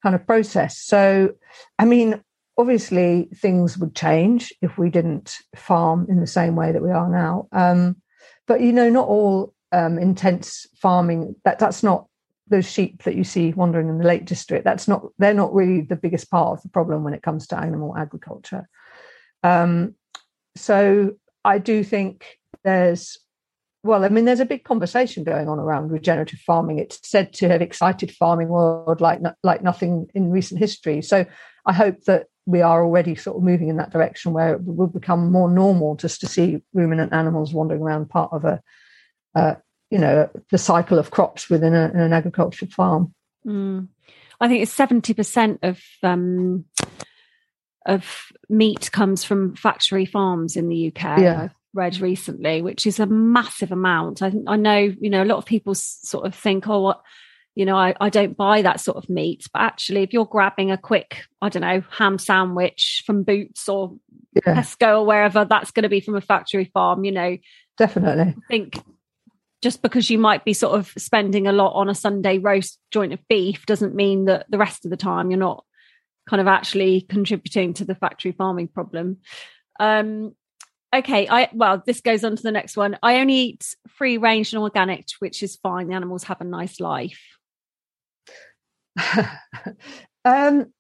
kind 0.03 0.15
of 0.15 0.27
process. 0.27 0.79
So, 0.79 1.35
I 1.79 1.85
mean, 1.85 2.23
obviously 2.59 3.29
things 3.37 3.79
would 3.79 3.95
change 3.95 4.53
if 4.61 4.77
we 4.77 4.91
didn't 4.91 5.39
farm 5.57 6.07
in 6.09 6.21
the 6.21 6.27
same 6.27 6.57
way 6.57 6.73
that 6.73 6.83
we 6.83 6.91
are 6.91 7.09
now. 7.09 7.49
Um, 7.53 7.97
but, 8.47 8.61
you 8.61 8.73
know, 8.73 8.91
not 8.91 9.09
all 9.09 9.55
um, 9.73 9.99
intense 9.99 10.67
farming, 10.75 11.37
that, 11.45 11.59
that's 11.59 11.83
not 11.83 12.07
those 12.49 12.71
sheep 12.71 13.03
that 13.05 13.15
you 13.15 13.25
see 13.25 13.53
wandering 13.53 13.89
in 13.89 13.99
the 13.99 14.07
Lake 14.07 14.25
District, 14.25 14.65
that's 14.65 14.89
not 14.89 15.03
they're 15.19 15.35
not 15.35 15.55
really 15.55 15.83
the 15.83 15.97
biggest 15.97 16.31
part 16.31 16.57
of 16.57 16.63
the 16.63 16.69
problem 16.69 17.05
when 17.05 17.15
it 17.15 17.23
comes 17.23 17.47
to 17.47 17.59
animal 17.59 17.97
agriculture. 17.97 18.69
Um, 19.43 19.95
so 20.57 21.13
I 21.45 21.59
do 21.59 21.85
think 21.85 22.39
there's 22.65 23.19
well, 23.89 24.05
I 24.05 24.11
mean, 24.11 24.27
there's 24.27 24.39
a 24.39 24.45
big 24.45 24.65
conversation 24.65 25.25
going 25.25 25.49
on 25.49 25.59
around 25.59 25.91
regenerative 25.91 26.41
farming. 26.41 26.79
It's 26.79 27.01
said 27.09 27.33
to 27.35 27.49
have 27.49 27.63
excited 27.63 28.13
farming 28.13 28.49
world 28.49 29.01
like 29.01 29.21
like 29.43 29.63
nothing 29.63 30.09
in 30.15 30.31
recent 30.31 30.61
history. 30.61 31.01
So 31.01 31.25
I 31.65 31.73
hope 31.73 32.05
that 32.05 32.27
we 32.45 32.61
are 32.61 32.85
already 32.85 33.15
sort 33.15 33.39
of 33.39 33.43
moving 33.43 33.69
in 33.69 33.79
that 33.79 33.91
direction 33.91 34.35
where 34.35 34.55
it 34.55 34.61
will 34.63 34.89
become 34.89 35.33
more 35.33 35.51
normal 35.51 35.97
just 35.97 36.21
to 36.21 36.27
see 36.27 36.61
ruminant 36.75 37.15
animals 37.15 37.55
wandering 37.55 37.81
around 37.81 38.11
part 38.11 38.31
of 38.33 38.45
a, 38.45 38.63
uh, 39.35 39.55
you 39.91 39.99
know 39.99 40.29
the 40.51 40.59
cycle 40.59 40.99
of 40.99 41.11
crops 41.11 41.49
within 41.49 41.75
a, 41.75 41.91
an 41.95 42.13
agricultural 42.13 42.71
farm. 42.71 43.15
Mm. 43.47 43.89
I 44.39 44.49
think 44.49 44.63
it's 44.63 44.73
seventy 44.73 45.15
percent 45.15 45.61
of 45.63 45.81
um, 46.03 46.67
of 47.87 48.27
meat 48.51 48.93
comes 48.93 49.25
from 49.25 49.57
factory 49.57 50.05
farms 50.05 50.57
in 50.57 50.69
the 50.69 50.89
UK. 50.89 51.21
Yeah. 51.21 51.49
Read 51.79 52.01
recently, 52.01 52.61
which 52.61 52.87
is 52.87 53.01
a 53.01 53.07
massive 53.07 53.73
amount. 53.73 54.21
I, 54.23 54.33
I 54.47 54.57
know 54.57 54.77
you 54.77 55.09
know 55.09 55.23
a 55.23 55.25
lot 55.25 55.39
of 55.39 55.47
people 55.47 55.75
sort 55.75 56.27
of 56.27 56.35
think, 56.35 56.69
oh, 56.69 56.81
what 56.81 57.01
you 57.59 57.65
know, 57.65 57.77
I, 57.77 57.93
I 58.01 58.09
don't 58.09 58.37
buy 58.37 58.63
that 58.63 58.81
sort 58.81 58.99
of 58.99 59.11
meat. 59.11 59.49
But 59.53 59.63
actually, 59.63 60.05
if 60.05 60.13
you're 60.13 60.27
grabbing 60.27 60.71
a 60.71 60.79
quick, 60.79 61.25
I 61.43 61.49
don't 61.49 61.63
know, 61.63 61.83
ham 61.91 62.17
sandwich 62.17 63.03
from 63.05 63.25
Boots 63.25 63.69
or 63.69 63.97
yeah. 64.35 64.55
Tesco 64.55 65.01
or 65.01 65.07
wherever, 65.07 65.45
that's 65.45 65.73
going 65.73 65.83
to 65.83 65.89
be 65.89 66.01
from 66.01 66.15
a 66.15 66.21
factory 66.21 66.67
farm. 66.67 67.05
You 67.05 67.11
know, 67.11 67.37
definitely. 67.77 68.37
I 68.37 68.47
think 68.49 68.81
just 69.61 69.83
because 69.83 70.09
you 70.09 70.19
might 70.19 70.45
be 70.45 70.53
sort 70.53 70.79
of 70.79 70.93
spending 70.97 71.49
a 71.49 71.53
lot 71.53 71.73
on 71.73 71.89
a 71.89 71.97
Sunday 71.97 72.39
roast 72.39 72.79
joint 72.93 73.13
of 73.13 73.19
beef 73.29 73.67
doesn't 73.67 73.93
mean 73.93 74.27
that 74.27 74.47
the 74.49 74.59
rest 74.59 74.85
of 74.85 74.93
the 74.93 74.97
time 74.97 75.33
you're 75.33 75.41
not 75.41 75.65
kind 76.29 76.41
of 76.41 76.47
actually 76.47 77.01
contributing 77.01 77.75
to 77.75 77.85
the 77.85 77.97
factory 77.97 78.31
farming 78.31 78.69
problem. 78.69 79.17
Um, 79.81 80.37
okay, 80.95 81.29
I 81.29 81.49
well, 81.53 81.83
this 81.85 82.01
goes 82.01 82.25
on 82.25 82.37
to 82.37 82.43
the 82.43 82.53
next 82.53 82.77
one. 82.77 82.99
I 83.03 83.21
only 83.21 83.35
eat 83.35 83.77
free 83.89 84.19
range 84.19 84.53
and 84.53 84.63
organic, 84.63 85.07
which 85.19 85.43
is 85.43 85.57
fine. 85.57 85.89
The 85.89 85.95
animals 85.95 86.25
have 86.25 86.41
a 86.41 86.45
nice 86.45 86.81
life. 86.81 87.21
um, 90.25 90.73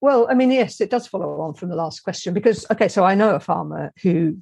well, 0.00 0.26
I 0.30 0.34
mean, 0.34 0.50
yes, 0.50 0.80
it 0.80 0.90
does 0.90 1.06
follow 1.06 1.40
on 1.40 1.54
from 1.54 1.68
the 1.68 1.76
last 1.76 2.00
question 2.00 2.34
because 2.34 2.66
okay, 2.70 2.88
so 2.88 3.04
I 3.04 3.14
know 3.14 3.34
a 3.34 3.40
farmer 3.40 3.92
who 4.02 4.38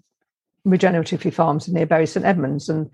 regeneratively 0.67 1.33
farms 1.33 1.69
near 1.69 1.87
Bury 1.87 2.07
St 2.07 2.25
Edmunds, 2.25 2.69
and 2.69 2.91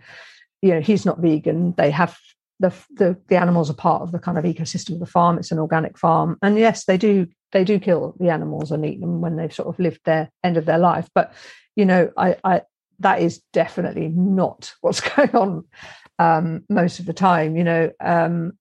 you 0.63 0.75
know 0.75 0.81
he's 0.81 1.07
not 1.07 1.19
vegan 1.19 1.75
they 1.77 1.91
have 1.91 2.19
the, 2.61 2.73
the 2.95 3.17
the 3.29 3.37
animals 3.37 3.71
are 3.71 3.75
part 3.75 4.03
of 4.03 4.13
the 4.13 4.19
kind 4.19 4.39
of 4.39 4.45
ecosystem 4.45 4.95
of 4.95 5.01
the 5.01 5.07
farm 5.07 5.39
it's 5.39 5.53
an 5.53 5.59
organic 5.59 5.97
farm 5.97 6.37
and 6.43 6.59
yes 6.59 6.85
they 6.85 6.97
do 6.97 7.27
they 7.53 7.65
do 7.65 7.79
kill 7.79 8.15
the 8.19 8.31
animals 8.31 8.73
and 8.73 8.85
eat 8.85 9.01
them 9.01 9.21
when 9.21 9.37
they've 9.37 9.53
sort 9.53 9.69
of 9.69 9.79
lived 9.79 10.01
their 10.05 10.31
end 10.43 10.57
of 10.57 10.67
their 10.67 10.79
life 10.79 11.09
but 11.15 11.33
you 11.79 11.85
know 11.85 12.11
i 12.17 12.37
i 12.45 12.61
that 12.99 13.23
is 13.23 13.41
definitely 13.53 14.09
not 14.09 14.75
what's 14.83 15.01
going 15.01 15.35
on 15.35 15.65
um, 16.21 16.65
most 16.69 16.99
of 16.99 17.07
the 17.07 17.13
time 17.13 17.57
you 17.57 17.65
know 17.65 17.91
um, 18.01 18.53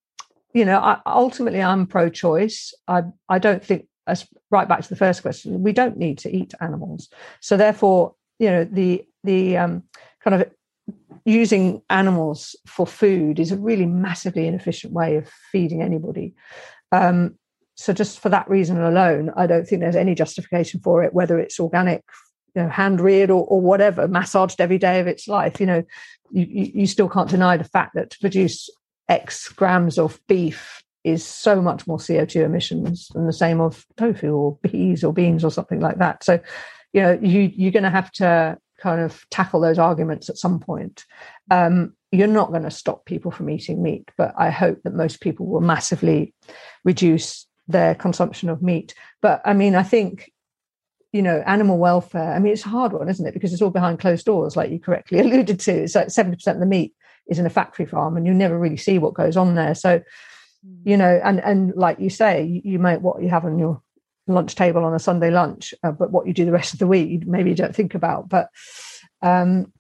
you 0.54 0.64
know 0.64 0.78
I, 0.78 1.00
ultimately 1.06 1.62
i'm 1.62 1.88
pro-choice 1.88 2.74
i 2.88 3.02
i 3.28 3.40
don't 3.40 3.64
think 3.64 3.88
as 4.06 4.26
right 4.52 4.68
back 4.68 4.82
to 4.84 4.90
the 4.90 4.96
first 4.96 5.24
question 5.24 5.64
we 5.64 5.74
don't 5.74 5.98
need 5.98 6.20
to 6.20 6.34
eat 6.34 6.54
animals 6.62 7.10
so 7.42 7.58
therefore 7.58 8.14
you 8.40 8.50
know 8.50 8.64
the 8.64 9.04
the 9.24 9.58
um, 9.58 9.84
kind 10.24 10.40
of 10.42 10.50
using 11.26 11.82
animals 11.90 12.56
for 12.66 12.88
food 12.88 13.38
is 13.38 13.52
a 13.52 13.58
really 13.58 13.86
massively 13.86 14.48
inefficient 14.48 14.94
way 14.94 15.18
of 15.18 15.30
feeding 15.52 15.82
anybody. 15.82 16.34
Um, 16.94 17.36
so 17.76 17.92
just 17.92 18.20
for 18.22 18.30
that 18.30 18.50
reason 18.50 18.82
alone, 18.82 19.32
I 19.36 19.46
don't 19.46 19.68
think 19.68 19.82
there's 19.82 19.98
any 19.98 20.16
justification 20.16 20.80
for 20.80 21.04
it, 21.04 21.14
whether 21.14 21.38
it's 21.38 21.60
organic, 21.60 22.02
you 22.56 22.64
know, 22.64 22.70
hand 22.70 23.00
reared 23.02 23.30
or, 23.30 23.46
or 23.46 23.62
whatever, 23.62 24.08
massaged 24.08 24.60
every 24.60 24.78
day 24.78 25.00
of 25.00 25.08
its 25.08 25.28
life. 25.28 25.60
You 25.60 25.66
know, 25.66 25.84
you, 26.32 26.46
you 26.50 26.88
still 26.88 27.10
can't 27.10 27.30
deny 27.30 27.58
the 27.58 27.64
fact 27.64 27.96
that 27.96 28.12
to 28.12 28.20
produce 28.20 28.70
X 29.10 29.50
grams 29.50 29.98
of 29.98 30.20
beef 30.28 30.84
is 31.04 31.24
so 31.24 31.62
much 31.62 31.88
more 31.88 31.98
CO2 31.98 32.44
emissions 32.44 33.08
than 33.14 33.28
the 33.28 33.34
same 33.34 33.62
of 33.62 33.86
tofu 33.96 34.32
or 34.34 34.58
peas 34.58 35.04
or 35.04 35.14
beans 35.14 35.44
or 35.44 35.52
something 35.52 35.80
like 35.80 36.00
that. 36.00 36.24
So, 36.24 36.40
you 36.92 37.02
know, 37.02 37.18
you, 37.22 37.52
you're 37.56 37.72
going 37.72 37.84
to 37.84 37.90
have 37.90 38.12
to 38.14 38.58
kind 38.80 39.02
of 39.02 39.26
tackle 39.30 39.62
those 39.62 39.80
arguments 39.80 40.30
at 40.30 40.38
some 40.38 40.60
point. 40.60 41.06
Um, 41.50 41.96
you're 42.12 42.28
not 42.28 42.50
going 42.50 42.64
to 42.64 42.72
stop 42.72 43.06
people 43.06 43.32
from 43.32 43.50
eating 43.50 43.82
meat, 43.82 44.10
but 44.18 44.34
I 44.38 44.50
hope 44.50 44.82
that 44.84 44.94
most 44.94 45.22
people 45.22 45.46
will 45.46 45.62
massively 45.62 46.34
reduce 46.84 47.48
their 47.68 47.96
consumption 47.96 48.50
of 48.50 48.62
meat. 48.62 48.94
But 49.22 49.42
I 49.46 49.54
mean, 49.54 49.76
I 49.76 49.84
think 49.84 50.32
you 51.18 51.24
know, 51.24 51.42
animal 51.48 51.80
welfare. 51.80 52.32
I 52.32 52.38
mean, 52.38 52.54
it's 52.54 52.64
a 52.64 52.70
hard 52.70 52.94
one, 52.94 53.10
isn't 53.10 53.26
it? 53.26 53.34
Because 53.34 53.52
it's 53.52 53.62
all 53.64 53.72
behind 53.72 53.98
closed 53.98 54.24
doors, 54.24 54.56
like 54.56 54.70
you 54.70 54.80
correctly 54.80 55.18
alluded 55.20 55.60
to. 55.62 55.72
It's 55.72 55.96
like 55.96 56.10
70% 56.10 56.46
of 56.46 56.60
the 56.60 56.68
meat 56.68 56.94
is 57.28 57.40
in 57.40 57.46
a 57.48 57.50
factory 57.50 57.88
farm 57.88 58.16
and 58.16 58.28
you 58.28 58.36
never 58.36 58.58
really 58.58 58.78
see 58.78 59.00
what 59.00 59.16
goes 59.16 59.36
on 59.36 59.56
there. 59.56 59.74
So, 59.74 60.04
you 60.84 60.96
know, 60.96 61.20
and 61.24 61.40
and 61.40 61.74
like 61.76 62.00
you 62.00 62.12
say, 62.12 62.44
you, 62.44 62.62
you 62.64 62.80
make 62.80 63.02
what 63.02 63.24
you 63.24 63.30
have 63.30 63.46
on 63.46 63.58
your 63.58 63.82
lunch 64.28 64.54
table 64.54 64.86
on 64.86 64.94
a 64.94 65.00
Sunday 65.00 65.32
lunch, 65.32 65.74
uh, 65.84 65.92
but 65.92 66.12
what 66.12 66.28
you 66.28 66.34
do 66.34 66.46
the 66.46 66.52
rest 66.52 66.74
of 66.74 66.80
the 66.80 66.86
week, 66.86 67.26
maybe 67.26 67.50
you 67.50 67.56
don't 67.56 67.76
think 67.76 67.96
about. 67.96 68.30
But, 68.30 68.50
um, 69.24 69.74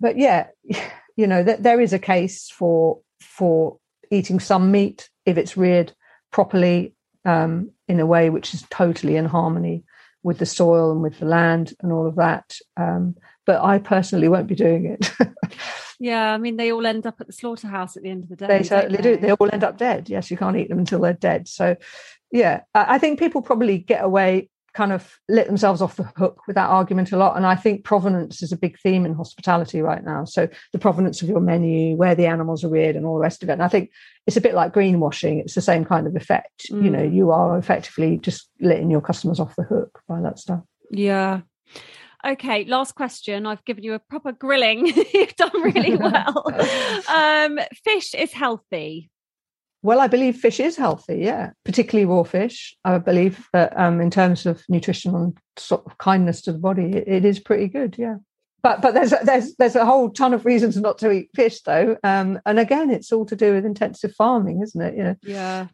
but 0.00 0.16
yeah, 0.16 0.46
you 1.16 1.26
know, 1.26 1.44
th- 1.44 1.60
there 1.60 1.80
is 1.80 1.92
a 1.92 1.98
case 1.98 2.48
for 2.48 3.00
for 3.20 3.78
eating 4.10 4.40
some 4.40 4.70
meat 4.70 5.10
if 5.26 5.36
it's 5.36 5.58
reared 5.58 5.92
properly 6.30 6.94
um, 7.26 7.70
in 7.86 8.00
a 8.00 8.06
way 8.06 8.30
which 8.30 8.54
is 8.54 8.64
totally 8.70 9.16
in 9.16 9.26
harmony 9.26 9.84
with 10.24 10.38
the 10.38 10.46
soil 10.46 10.90
and 10.90 11.02
with 11.02 11.20
the 11.20 11.26
land 11.26 11.74
and 11.80 11.92
all 11.92 12.08
of 12.08 12.16
that. 12.16 12.56
Um, 12.76 13.14
but 13.46 13.62
I 13.62 13.78
personally 13.78 14.26
won't 14.26 14.48
be 14.48 14.54
doing 14.54 14.86
it. 14.86 15.10
yeah, 16.00 16.32
I 16.32 16.38
mean, 16.38 16.56
they 16.56 16.72
all 16.72 16.86
end 16.86 17.06
up 17.06 17.20
at 17.20 17.26
the 17.26 17.32
slaughterhouse 17.32 17.96
at 17.96 18.02
the 18.02 18.10
end 18.10 18.24
of 18.24 18.30
the 18.30 18.36
day. 18.36 18.46
They 18.46 18.64
certainly 18.64 18.96
they? 18.96 19.02
do. 19.02 19.16
They 19.18 19.32
all 19.32 19.50
end 19.52 19.62
up 19.62 19.76
dead. 19.76 20.08
Yes, 20.08 20.30
you 20.30 20.36
can't 20.36 20.56
eat 20.56 20.70
them 20.70 20.78
until 20.78 21.00
they're 21.00 21.12
dead. 21.12 21.46
So, 21.46 21.76
yeah, 22.32 22.62
I 22.74 22.98
think 22.98 23.18
people 23.18 23.42
probably 23.42 23.78
get 23.78 24.02
away 24.02 24.48
kind 24.74 24.92
of 24.92 25.18
let 25.28 25.46
themselves 25.46 25.80
off 25.80 25.96
the 25.96 26.10
hook 26.16 26.42
with 26.46 26.56
that 26.56 26.68
argument 26.68 27.12
a 27.12 27.16
lot. 27.16 27.36
And 27.36 27.46
I 27.46 27.54
think 27.54 27.84
provenance 27.84 28.42
is 28.42 28.52
a 28.52 28.56
big 28.56 28.78
theme 28.78 29.06
in 29.06 29.14
hospitality 29.14 29.80
right 29.80 30.04
now. 30.04 30.24
So 30.24 30.48
the 30.72 30.78
provenance 30.78 31.22
of 31.22 31.28
your 31.28 31.40
menu, 31.40 31.96
where 31.96 32.14
the 32.14 32.26
animals 32.26 32.64
are 32.64 32.68
reared, 32.68 32.96
and 32.96 33.06
all 33.06 33.14
the 33.14 33.20
rest 33.20 33.42
of 33.42 33.48
it. 33.48 33.52
And 33.52 33.62
I 33.62 33.68
think 33.68 33.90
it's 34.26 34.36
a 34.36 34.40
bit 34.40 34.54
like 34.54 34.74
greenwashing. 34.74 35.40
It's 35.40 35.54
the 35.54 35.60
same 35.60 35.84
kind 35.84 36.06
of 36.06 36.16
effect. 36.16 36.66
Mm. 36.70 36.84
You 36.84 36.90
know, 36.90 37.06
mm. 37.06 37.14
you 37.14 37.30
are 37.30 37.56
effectively 37.56 38.18
just 38.18 38.50
letting 38.60 38.90
your 38.90 39.00
customers 39.00 39.40
off 39.40 39.56
the 39.56 39.62
hook 39.62 40.00
by 40.08 40.20
that 40.20 40.38
stuff. 40.38 40.62
Yeah. 40.90 41.42
Okay, 42.26 42.64
last 42.64 42.94
question. 42.94 43.46
I've 43.46 43.64
given 43.64 43.84
you 43.84 43.92
a 43.94 43.98
proper 43.98 44.32
grilling. 44.32 44.86
You've 45.14 45.36
done 45.36 45.62
really 45.62 45.96
well. 45.96 46.44
um, 47.08 47.58
fish 47.84 48.14
is 48.14 48.32
healthy. 48.32 49.10
Well, 49.84 50.00
I 50.00 50.06
believe 50.06 50.38
fish 50.38 50.60
is 50.60 50.78
healthy, 50.78 51.18
yeah, 51.18 51.50
particularly 51.62 52.06
raw 52.06 52.22
fish. 52.22 52.74
I 52.86 52.96
believe 52.96 53.46
that 53.52 53.78
um, 53.78 54.00
in 54.00 54.10
terms 54.10 54.46
of 54.46 54.64
nutrition 54.66 55.14
and 55.14 55.36
sort 55.58 55.84
of 55.84 55.98
kindness 55.98 56.40
to 56.42 56.52
the 56.52 56.58
body, 56.58 56.96
it, 56.96 57.06
it 57.06 57.24
is 57.26 57.38
pretty 57.38 57.68
good, 57.68 57.96
yeah. 57.98 58.16
But 58.62 58.80
but 58.80 58.94
there's 58.94 59.12
there's 59.22 59.54
there's 59.56 59.76
a 59.76 59.84
whole 59.84 60.08
ton 60.08 60.32
of 60.32 60.46
reasons 60.46 60.78
not 60.78 60.96
to 60.98 61.10
eat 61.10 61.28
fish, 61.34 61.60
though. 61.60 61.98
Um, 62.02 62.40
and 62.46 62.58
again, 62.58 62.90
it's 62.90 63.12
all 63.12 63.26
to 63.26 63.36
do 63.36 63.52
with 63.52 63.66
intensive 63.66 64.14
farming, 64.14 64.62
isn't 64.62 64.80
it? 64.80 64.96
You 64.96 65.02
know, 65.02 65.16
yeah. 65.22 65.66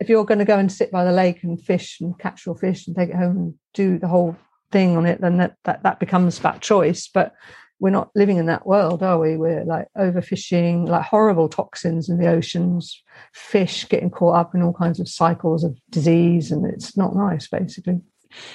If 0.00 0.08
you're 0.08 0.24
going 0.24 0.38
to 0.38 0.46
go 0.46 0.58
and 0.58 0.72
sit 0.72 0.90
by 0.90 1.04
the 1.04 1.12
lake 1.12 1.42
and 1.42 1.62
fish 1.62 2.00
and 2.00 2.18
catch 2.18 2.46
your 2.46 2.56
fish 2.56 2.86
and 2.86 2.96
take 2.96 3.10
it 3.10 3.16
home 3.16 3.36
and 3.36 3.54
do 3.74 3.98
the 3.98 4.08
whole 4.08 4.34
thing 4.70 4.96
on 4.96 5.04
it, 5.04 5.20
then 5.20 5.36
that 5.36 5.56
that, 5.64 5.82
that 5.82 6.00
becomes 6.00 6.38
about 6.38 6.62
choice. 6.62 7.06
But 7.06 7.34
we're 7.82 7.90
not 7.90 8.10
living 8.14 8.36
in 8.36 8.46
that 8.46 8.64
world, 8.64 9.02
are 9.02 9.18
we? 9.18 9.36
We're 9.36 9.64
like 9.64 9.88
overfishing, 9.98 10.86
like 10.86 11.04
horrible 11.04 11.48
toxins 11.48 12.08
in 12.08 12.16
the 12.16 12.28
oceans, 12.28 13.02
fish 13.34 13.88
getting 13.88 14.08
caught 14.08 14.36
up 14.36 14.54
in 14.54 14.62
all 14.62 14.72
kinds 14.72 15.00
of 15.00 15.08
cycles 15.08 15.64
of 15.64 15.76
disease, 15.90 16.52
and 16.52 16.64
it's 16.64 16.96
not 16.96 17.16
nice, 17.16 17.48
basically. 17.48 18.00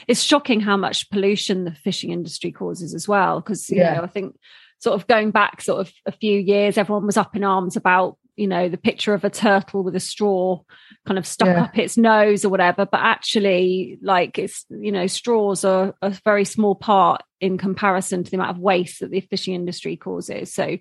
It's 0.07 0.23
shocking 0.23 0.61
how 0.61 0.77
much 0.77 1.09
pollution 1.09 1.65
the 1.65 1.75
fishing 1.75 2.11
industry 2.11 2.53
causes 2.53 2.95
as 2.95 3.05
well. 3.05 3.41
Because 3.41 3.69
you 3.69 3.79
yeah. 3.79 3.95
know, 3.95 4.03
I 4.03 4.07
think 4.07 4.37
sort 4.79 4.95
of 4.95 5.07
going 5.07 5.31
back 5.31 5.61
sort 5.61 5.81
of 5.81 5.91
a 6.05 6.13
few 6.13 6.39
years, 6.39 6.77
everyone 6.77 7.05
was 7.05 7.17
up 7.17 7.35
in 7.35 7.43
arms 7.43 7.75
about 7.75 8.17
you 8.37 8.47
know 8.47 8.69
the 8.69 8.77
picture 8.77 9.13
of 9.13 9.25
a 9.25 9.29
turtle 9.29 9.83
with 9.83 9.95
a 9.95 9.99
straw 9.99 10.61
kind 11.05 11.17
of 11.17 11.25
stuck 11.25 11.47
yeah. 11.47 11.63
up 11.63 11.77
its 11.77 11.97
nose 11.97 12.45
or 12.45 12.49
whatever. 12.49 12.85
But 12.85 13.01
actually 13.01 13.97
like 14.01 14.39
it's 14.39 14.65
you 14.69 14.91
know 14.91 15.07
straws 15.07 15.65
are 15.65 15.95
a 16.01 16.11
very 16.23 16.45
small 16.45 16.75
part 16.75 17.23
in 17.41 17.57
comparison 17.57 18.23
to 18.23 18.31
the 18.31 18.37
amount 18.37 18.51
of 18.51 18.61
waste 18.61 19.01
that 19.01 19.11
the 19.11 19.21
fishing 19.21 19.55
industry 19.55 19.97
causes. 19.97 20.53
So 20.53 20.77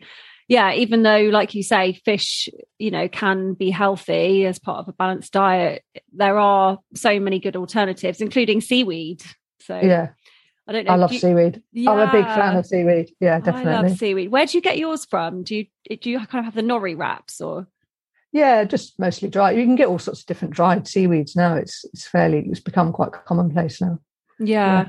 yeah 0.48 0.72
even 0.74 1.02
though 1.02 1.22
like 1.22 1.54
you 1.54 1.62
say 1.64 1.94
fish 2.04 2.48
you 2.78 2.92
know 2.92 3.08
can 3.08 3.54
be 3.54 3.70
healthy 3.70 4.46
as 4.46 4.60
part 4.60 4.78
of 4.78 4.88
a 4.88 4.92
balanced 4.92 5.32
diet 5.32 5.82
there 6.12 6.38
are 6.38 6.78
so 6.94 7.18
many 7.18 7.40
good 7.40 7.56
alternatives 7.56 8.20
including 8.20 8.60
seaweed. 8.60 9.22
So 9.60 9.80
yeah 9.80 10.10
I 10.68 10.72
don't 10.72 10.84
know. 10.84 10.92
I 10.92 10.96
love 10.96 11.12
you, 11.12 11.18
seaweed. 11.20 11.62
Yeah. 11.72 11.90
I'm 11.90 12.08
a 12.08 12.12
big 12.12 12.24
fan 12.24 12.56
of 12.56 12.66
seaweed. 12.66 13.12
Yeah, 13.20 13.38
definitely. 13.38 13.72
I 13.72 13.82
love 13.82 13.98
seaweed. 13.98 14.30
Where 14.30 14.46
do 14.46 14.58
you 14.58 14.62
get 14.62 14.78
yours 14.78 15.04
from? 15.04 15.42
Do 15.44 15.54
you 15.54 15.66
do 15.96 16.10
you 16.10 16.18
kind 16.26 16.46
of 16.46 16.46
have 16.46 16.54
the 16.54 16.62
nori 16.62 16.98
wraps 16.98 17.40
or? 17.40 17.68
Yeah, 18.32 18.64
just 18.64 18.98
mostly 18.98 19.28
dry. 19.28 19.52
You 19.52 19.64
can 19.64 19.76
get 19.76 19.86
all 19.86 19.98
sorts 19.98 20.20
of 20.20 20.26
different 20.26 20.54
dried 20.54 20.88
seaweeds 20.88 21.36
now. 21.36 21.54
It's 21.54 21.84
it's 21.92 22.06
fairly 22.06 22.44
it's 22.50 22.60
become 22.60 22.92
quite 22.92 23.12
commonplace 23.12 23.80
now. 23.80 24.00
Yeah. 24.38 24.82
yeah. 24.82 24.88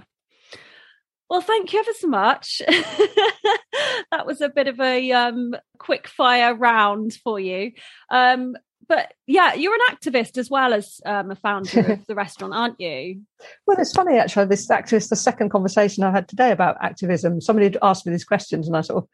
Well, 1.30 1.42
thank 1.42 1.74
you 1.74 1.80
ever 1.80 1.92
so 1.94 2.08
much. 2.08 2.62
that 2.68 4.26
was 4.26 4.40
a 4.40 4.50
bit 4.50 4.68
of 4.68 4.80
a 4.80 5.12
um, 5.12 5.56
quick 5.78 6.08
fire 6.08 6.56
round 6.56 7.14
for 7.14 7.40
you. 7.40 7.74
Um, 8.10 8.56
but 8.88 9.14
yeah, 9.26 9.54
you're 9.54 9.74
an 9.74 9.96
activist 9.96 10.38
as 10.38 10.50
well 10.50 10.74
as 10.74 11.02
um, 11.06 11.32
a 11.32 11.36
founder 11.36 11.94
of 11.94 12.06
the 12.08 12.16
restaurant, 12.16 12.54
aren't 12.54 12.80
you? 12.80 13.22
Well, 13.66 13.78
it's 13.80 13.94
funny 13.94 14.18
actually. 14.18 14.46
This 14.46 14.68
activist, 14.68 15.10
the 15.10 15.16
second 15.16 15.50
conversation 15.50 16.04
I 16.04 16.12
had 16.12 16.28
today 16.28 16.52
about 16.52 16.78
activism, 16.82 17.42
somebody 17.42 17.78
asked 17.82 18.06
me 18.06 18.12
these 18.12 18.26
questions, 18.26 18.68
and 18.68 18.78
I 18.78 18.82
sort 18.82 19.04
of 19.04 19.10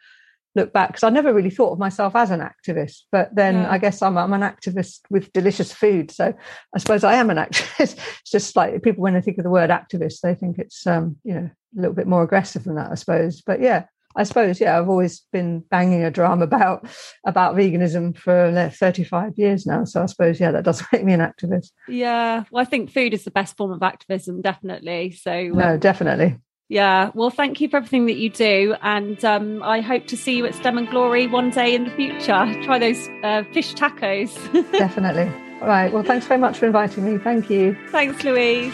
looked 0.56 0.74
back 0.74 0.90
because 0.90 1.04
I 1.04 1.10
never 1.10 1.34
really 1.34 1.50
thought 1.50 1.72
of 1.72 1.80
myself 1.80 2.16
as 2.16 2.30
an 2.30 2.40
activist. 2.40 3.02
But 3.12 3.34
then 3.34 3.56
yeah. 3.56 3.72
I 3.72 3.78
guess 3.80 4.02
I'm, 4.02 4.18
I'm 4.18 4.34
an 4.34 4.42
activist 4.42 5.00
with 5.10 5.34
delicious 5.34 5.74
food, 5.74 6.12
so 6.12 6.34
I 6.76 6.80
suppose 6.80 7.04
I 7.04 7.16
am 7.16 7.30
an 7.30 7.38
activist. 7.46 7.98
it's 8.22 8.32
just 8.32 8.56
like 8.56 8.82
people 8.84 9.02
when 9.02 9.14
they 9.14 9.22
think 9.22 9.38
of 9.40 9.44
the 9.44 9.50
word 9.50 9.70
activist, 9.70 10.22
they 10.22 10.36
think 10.36 10.60
it's 10.60 10.86
um, 10.86 11.18
you 11.24 11.34
know 11.34 11.50
a 11.78 11.82
little 11.82 11.96
bit 11.96 12.08
more 12.08 12.24
aggressive 12.24 12.64
than 12.64 12.76
that, 12.76 12.92
I 12.92 12.96
suppose. 12.96 13.42
But 13.42 13.62
yeah, 13.62 13.86
I 14.16 14.24
suppose, 14.24 14.60
yeah, 14.60 14.78
I've 14.78 14.90
always 14.90 15.22
been 15.32 15.60
banging 15.72 16.04
a 16.04 16.12
drum 16.12 16.42
about 16.42 16.88
about 17.26 17.56
veganism 17.56 18.18
for 18.18 18.72
35 18.74 19.34
years 19.38 19.66
now. 19.66 19.84
So 19.86 20.04
I 20.04 20.06
suppose, 20.06 20.40
yeah, 20.40 20.52
that 20.52 20.64
does 20.64 20.84
make 20.92 21.04
me 21.04 21.14
an 21.14 21.20
activist. 21.20 21.72
Yeah, 21.88 22.44
well, 22.52 22.62
I 22.62 22.66
think 22.66 22.92
food 22.92 23.14
is 23.14 23.24
the 23.24 23.32
best 23.32 23.58
form 23.58 23.72
of 23.72 23.84
activism, 23.84 24.42
definitely. 24.42 25.12
So 25.12 25.44
no, 25.44 25.74
um, 25.74 25.80
definitely. 25.80 26.38
Yeah, 26.70 27.12
well, 27.14 27.30
thank 27.30 27.62
you 27.62 27.68
for 27.70 27.78
everything 27.78 28.06
that 28.08 28.16
you 28.16 28.30
do, 28.30 28.76
and 28.82 29.24
um, 29.26 29.62
I 29.62 29.82
hope 29.82 30.08
to 30.08 30.18
see 30.18 30.38
you 30.38 30.46
at 30.46 30.56
Stem 30.56 30.78
and 30.78 30.90
Glory 30.90 31.28
one 31.28 31.50
day 31.50 31.76
in 31.76 31.84
the 31.84 31.92
future. 31.92 32.46
Try 32.64 32.80
those 32.80 33.10
uh, 33.24 33.44
fish 33.54 33.74
tacos. 33.74 34.32
definitely. 34.72 35.32
All 35.62 35.68
right. 35.68 35.94
Well, 35.94 36.04
thanks 36.04 36.26
very 36.26 36.40
much 36.40 36.58
for 36.58 36.66
inviting 36.66 37.06
me. 37.06 37.18
Thank 37.18 37.50
you. 37.50 37.78
Thanks, 37.90 38.24
Louise. 38.24 38.74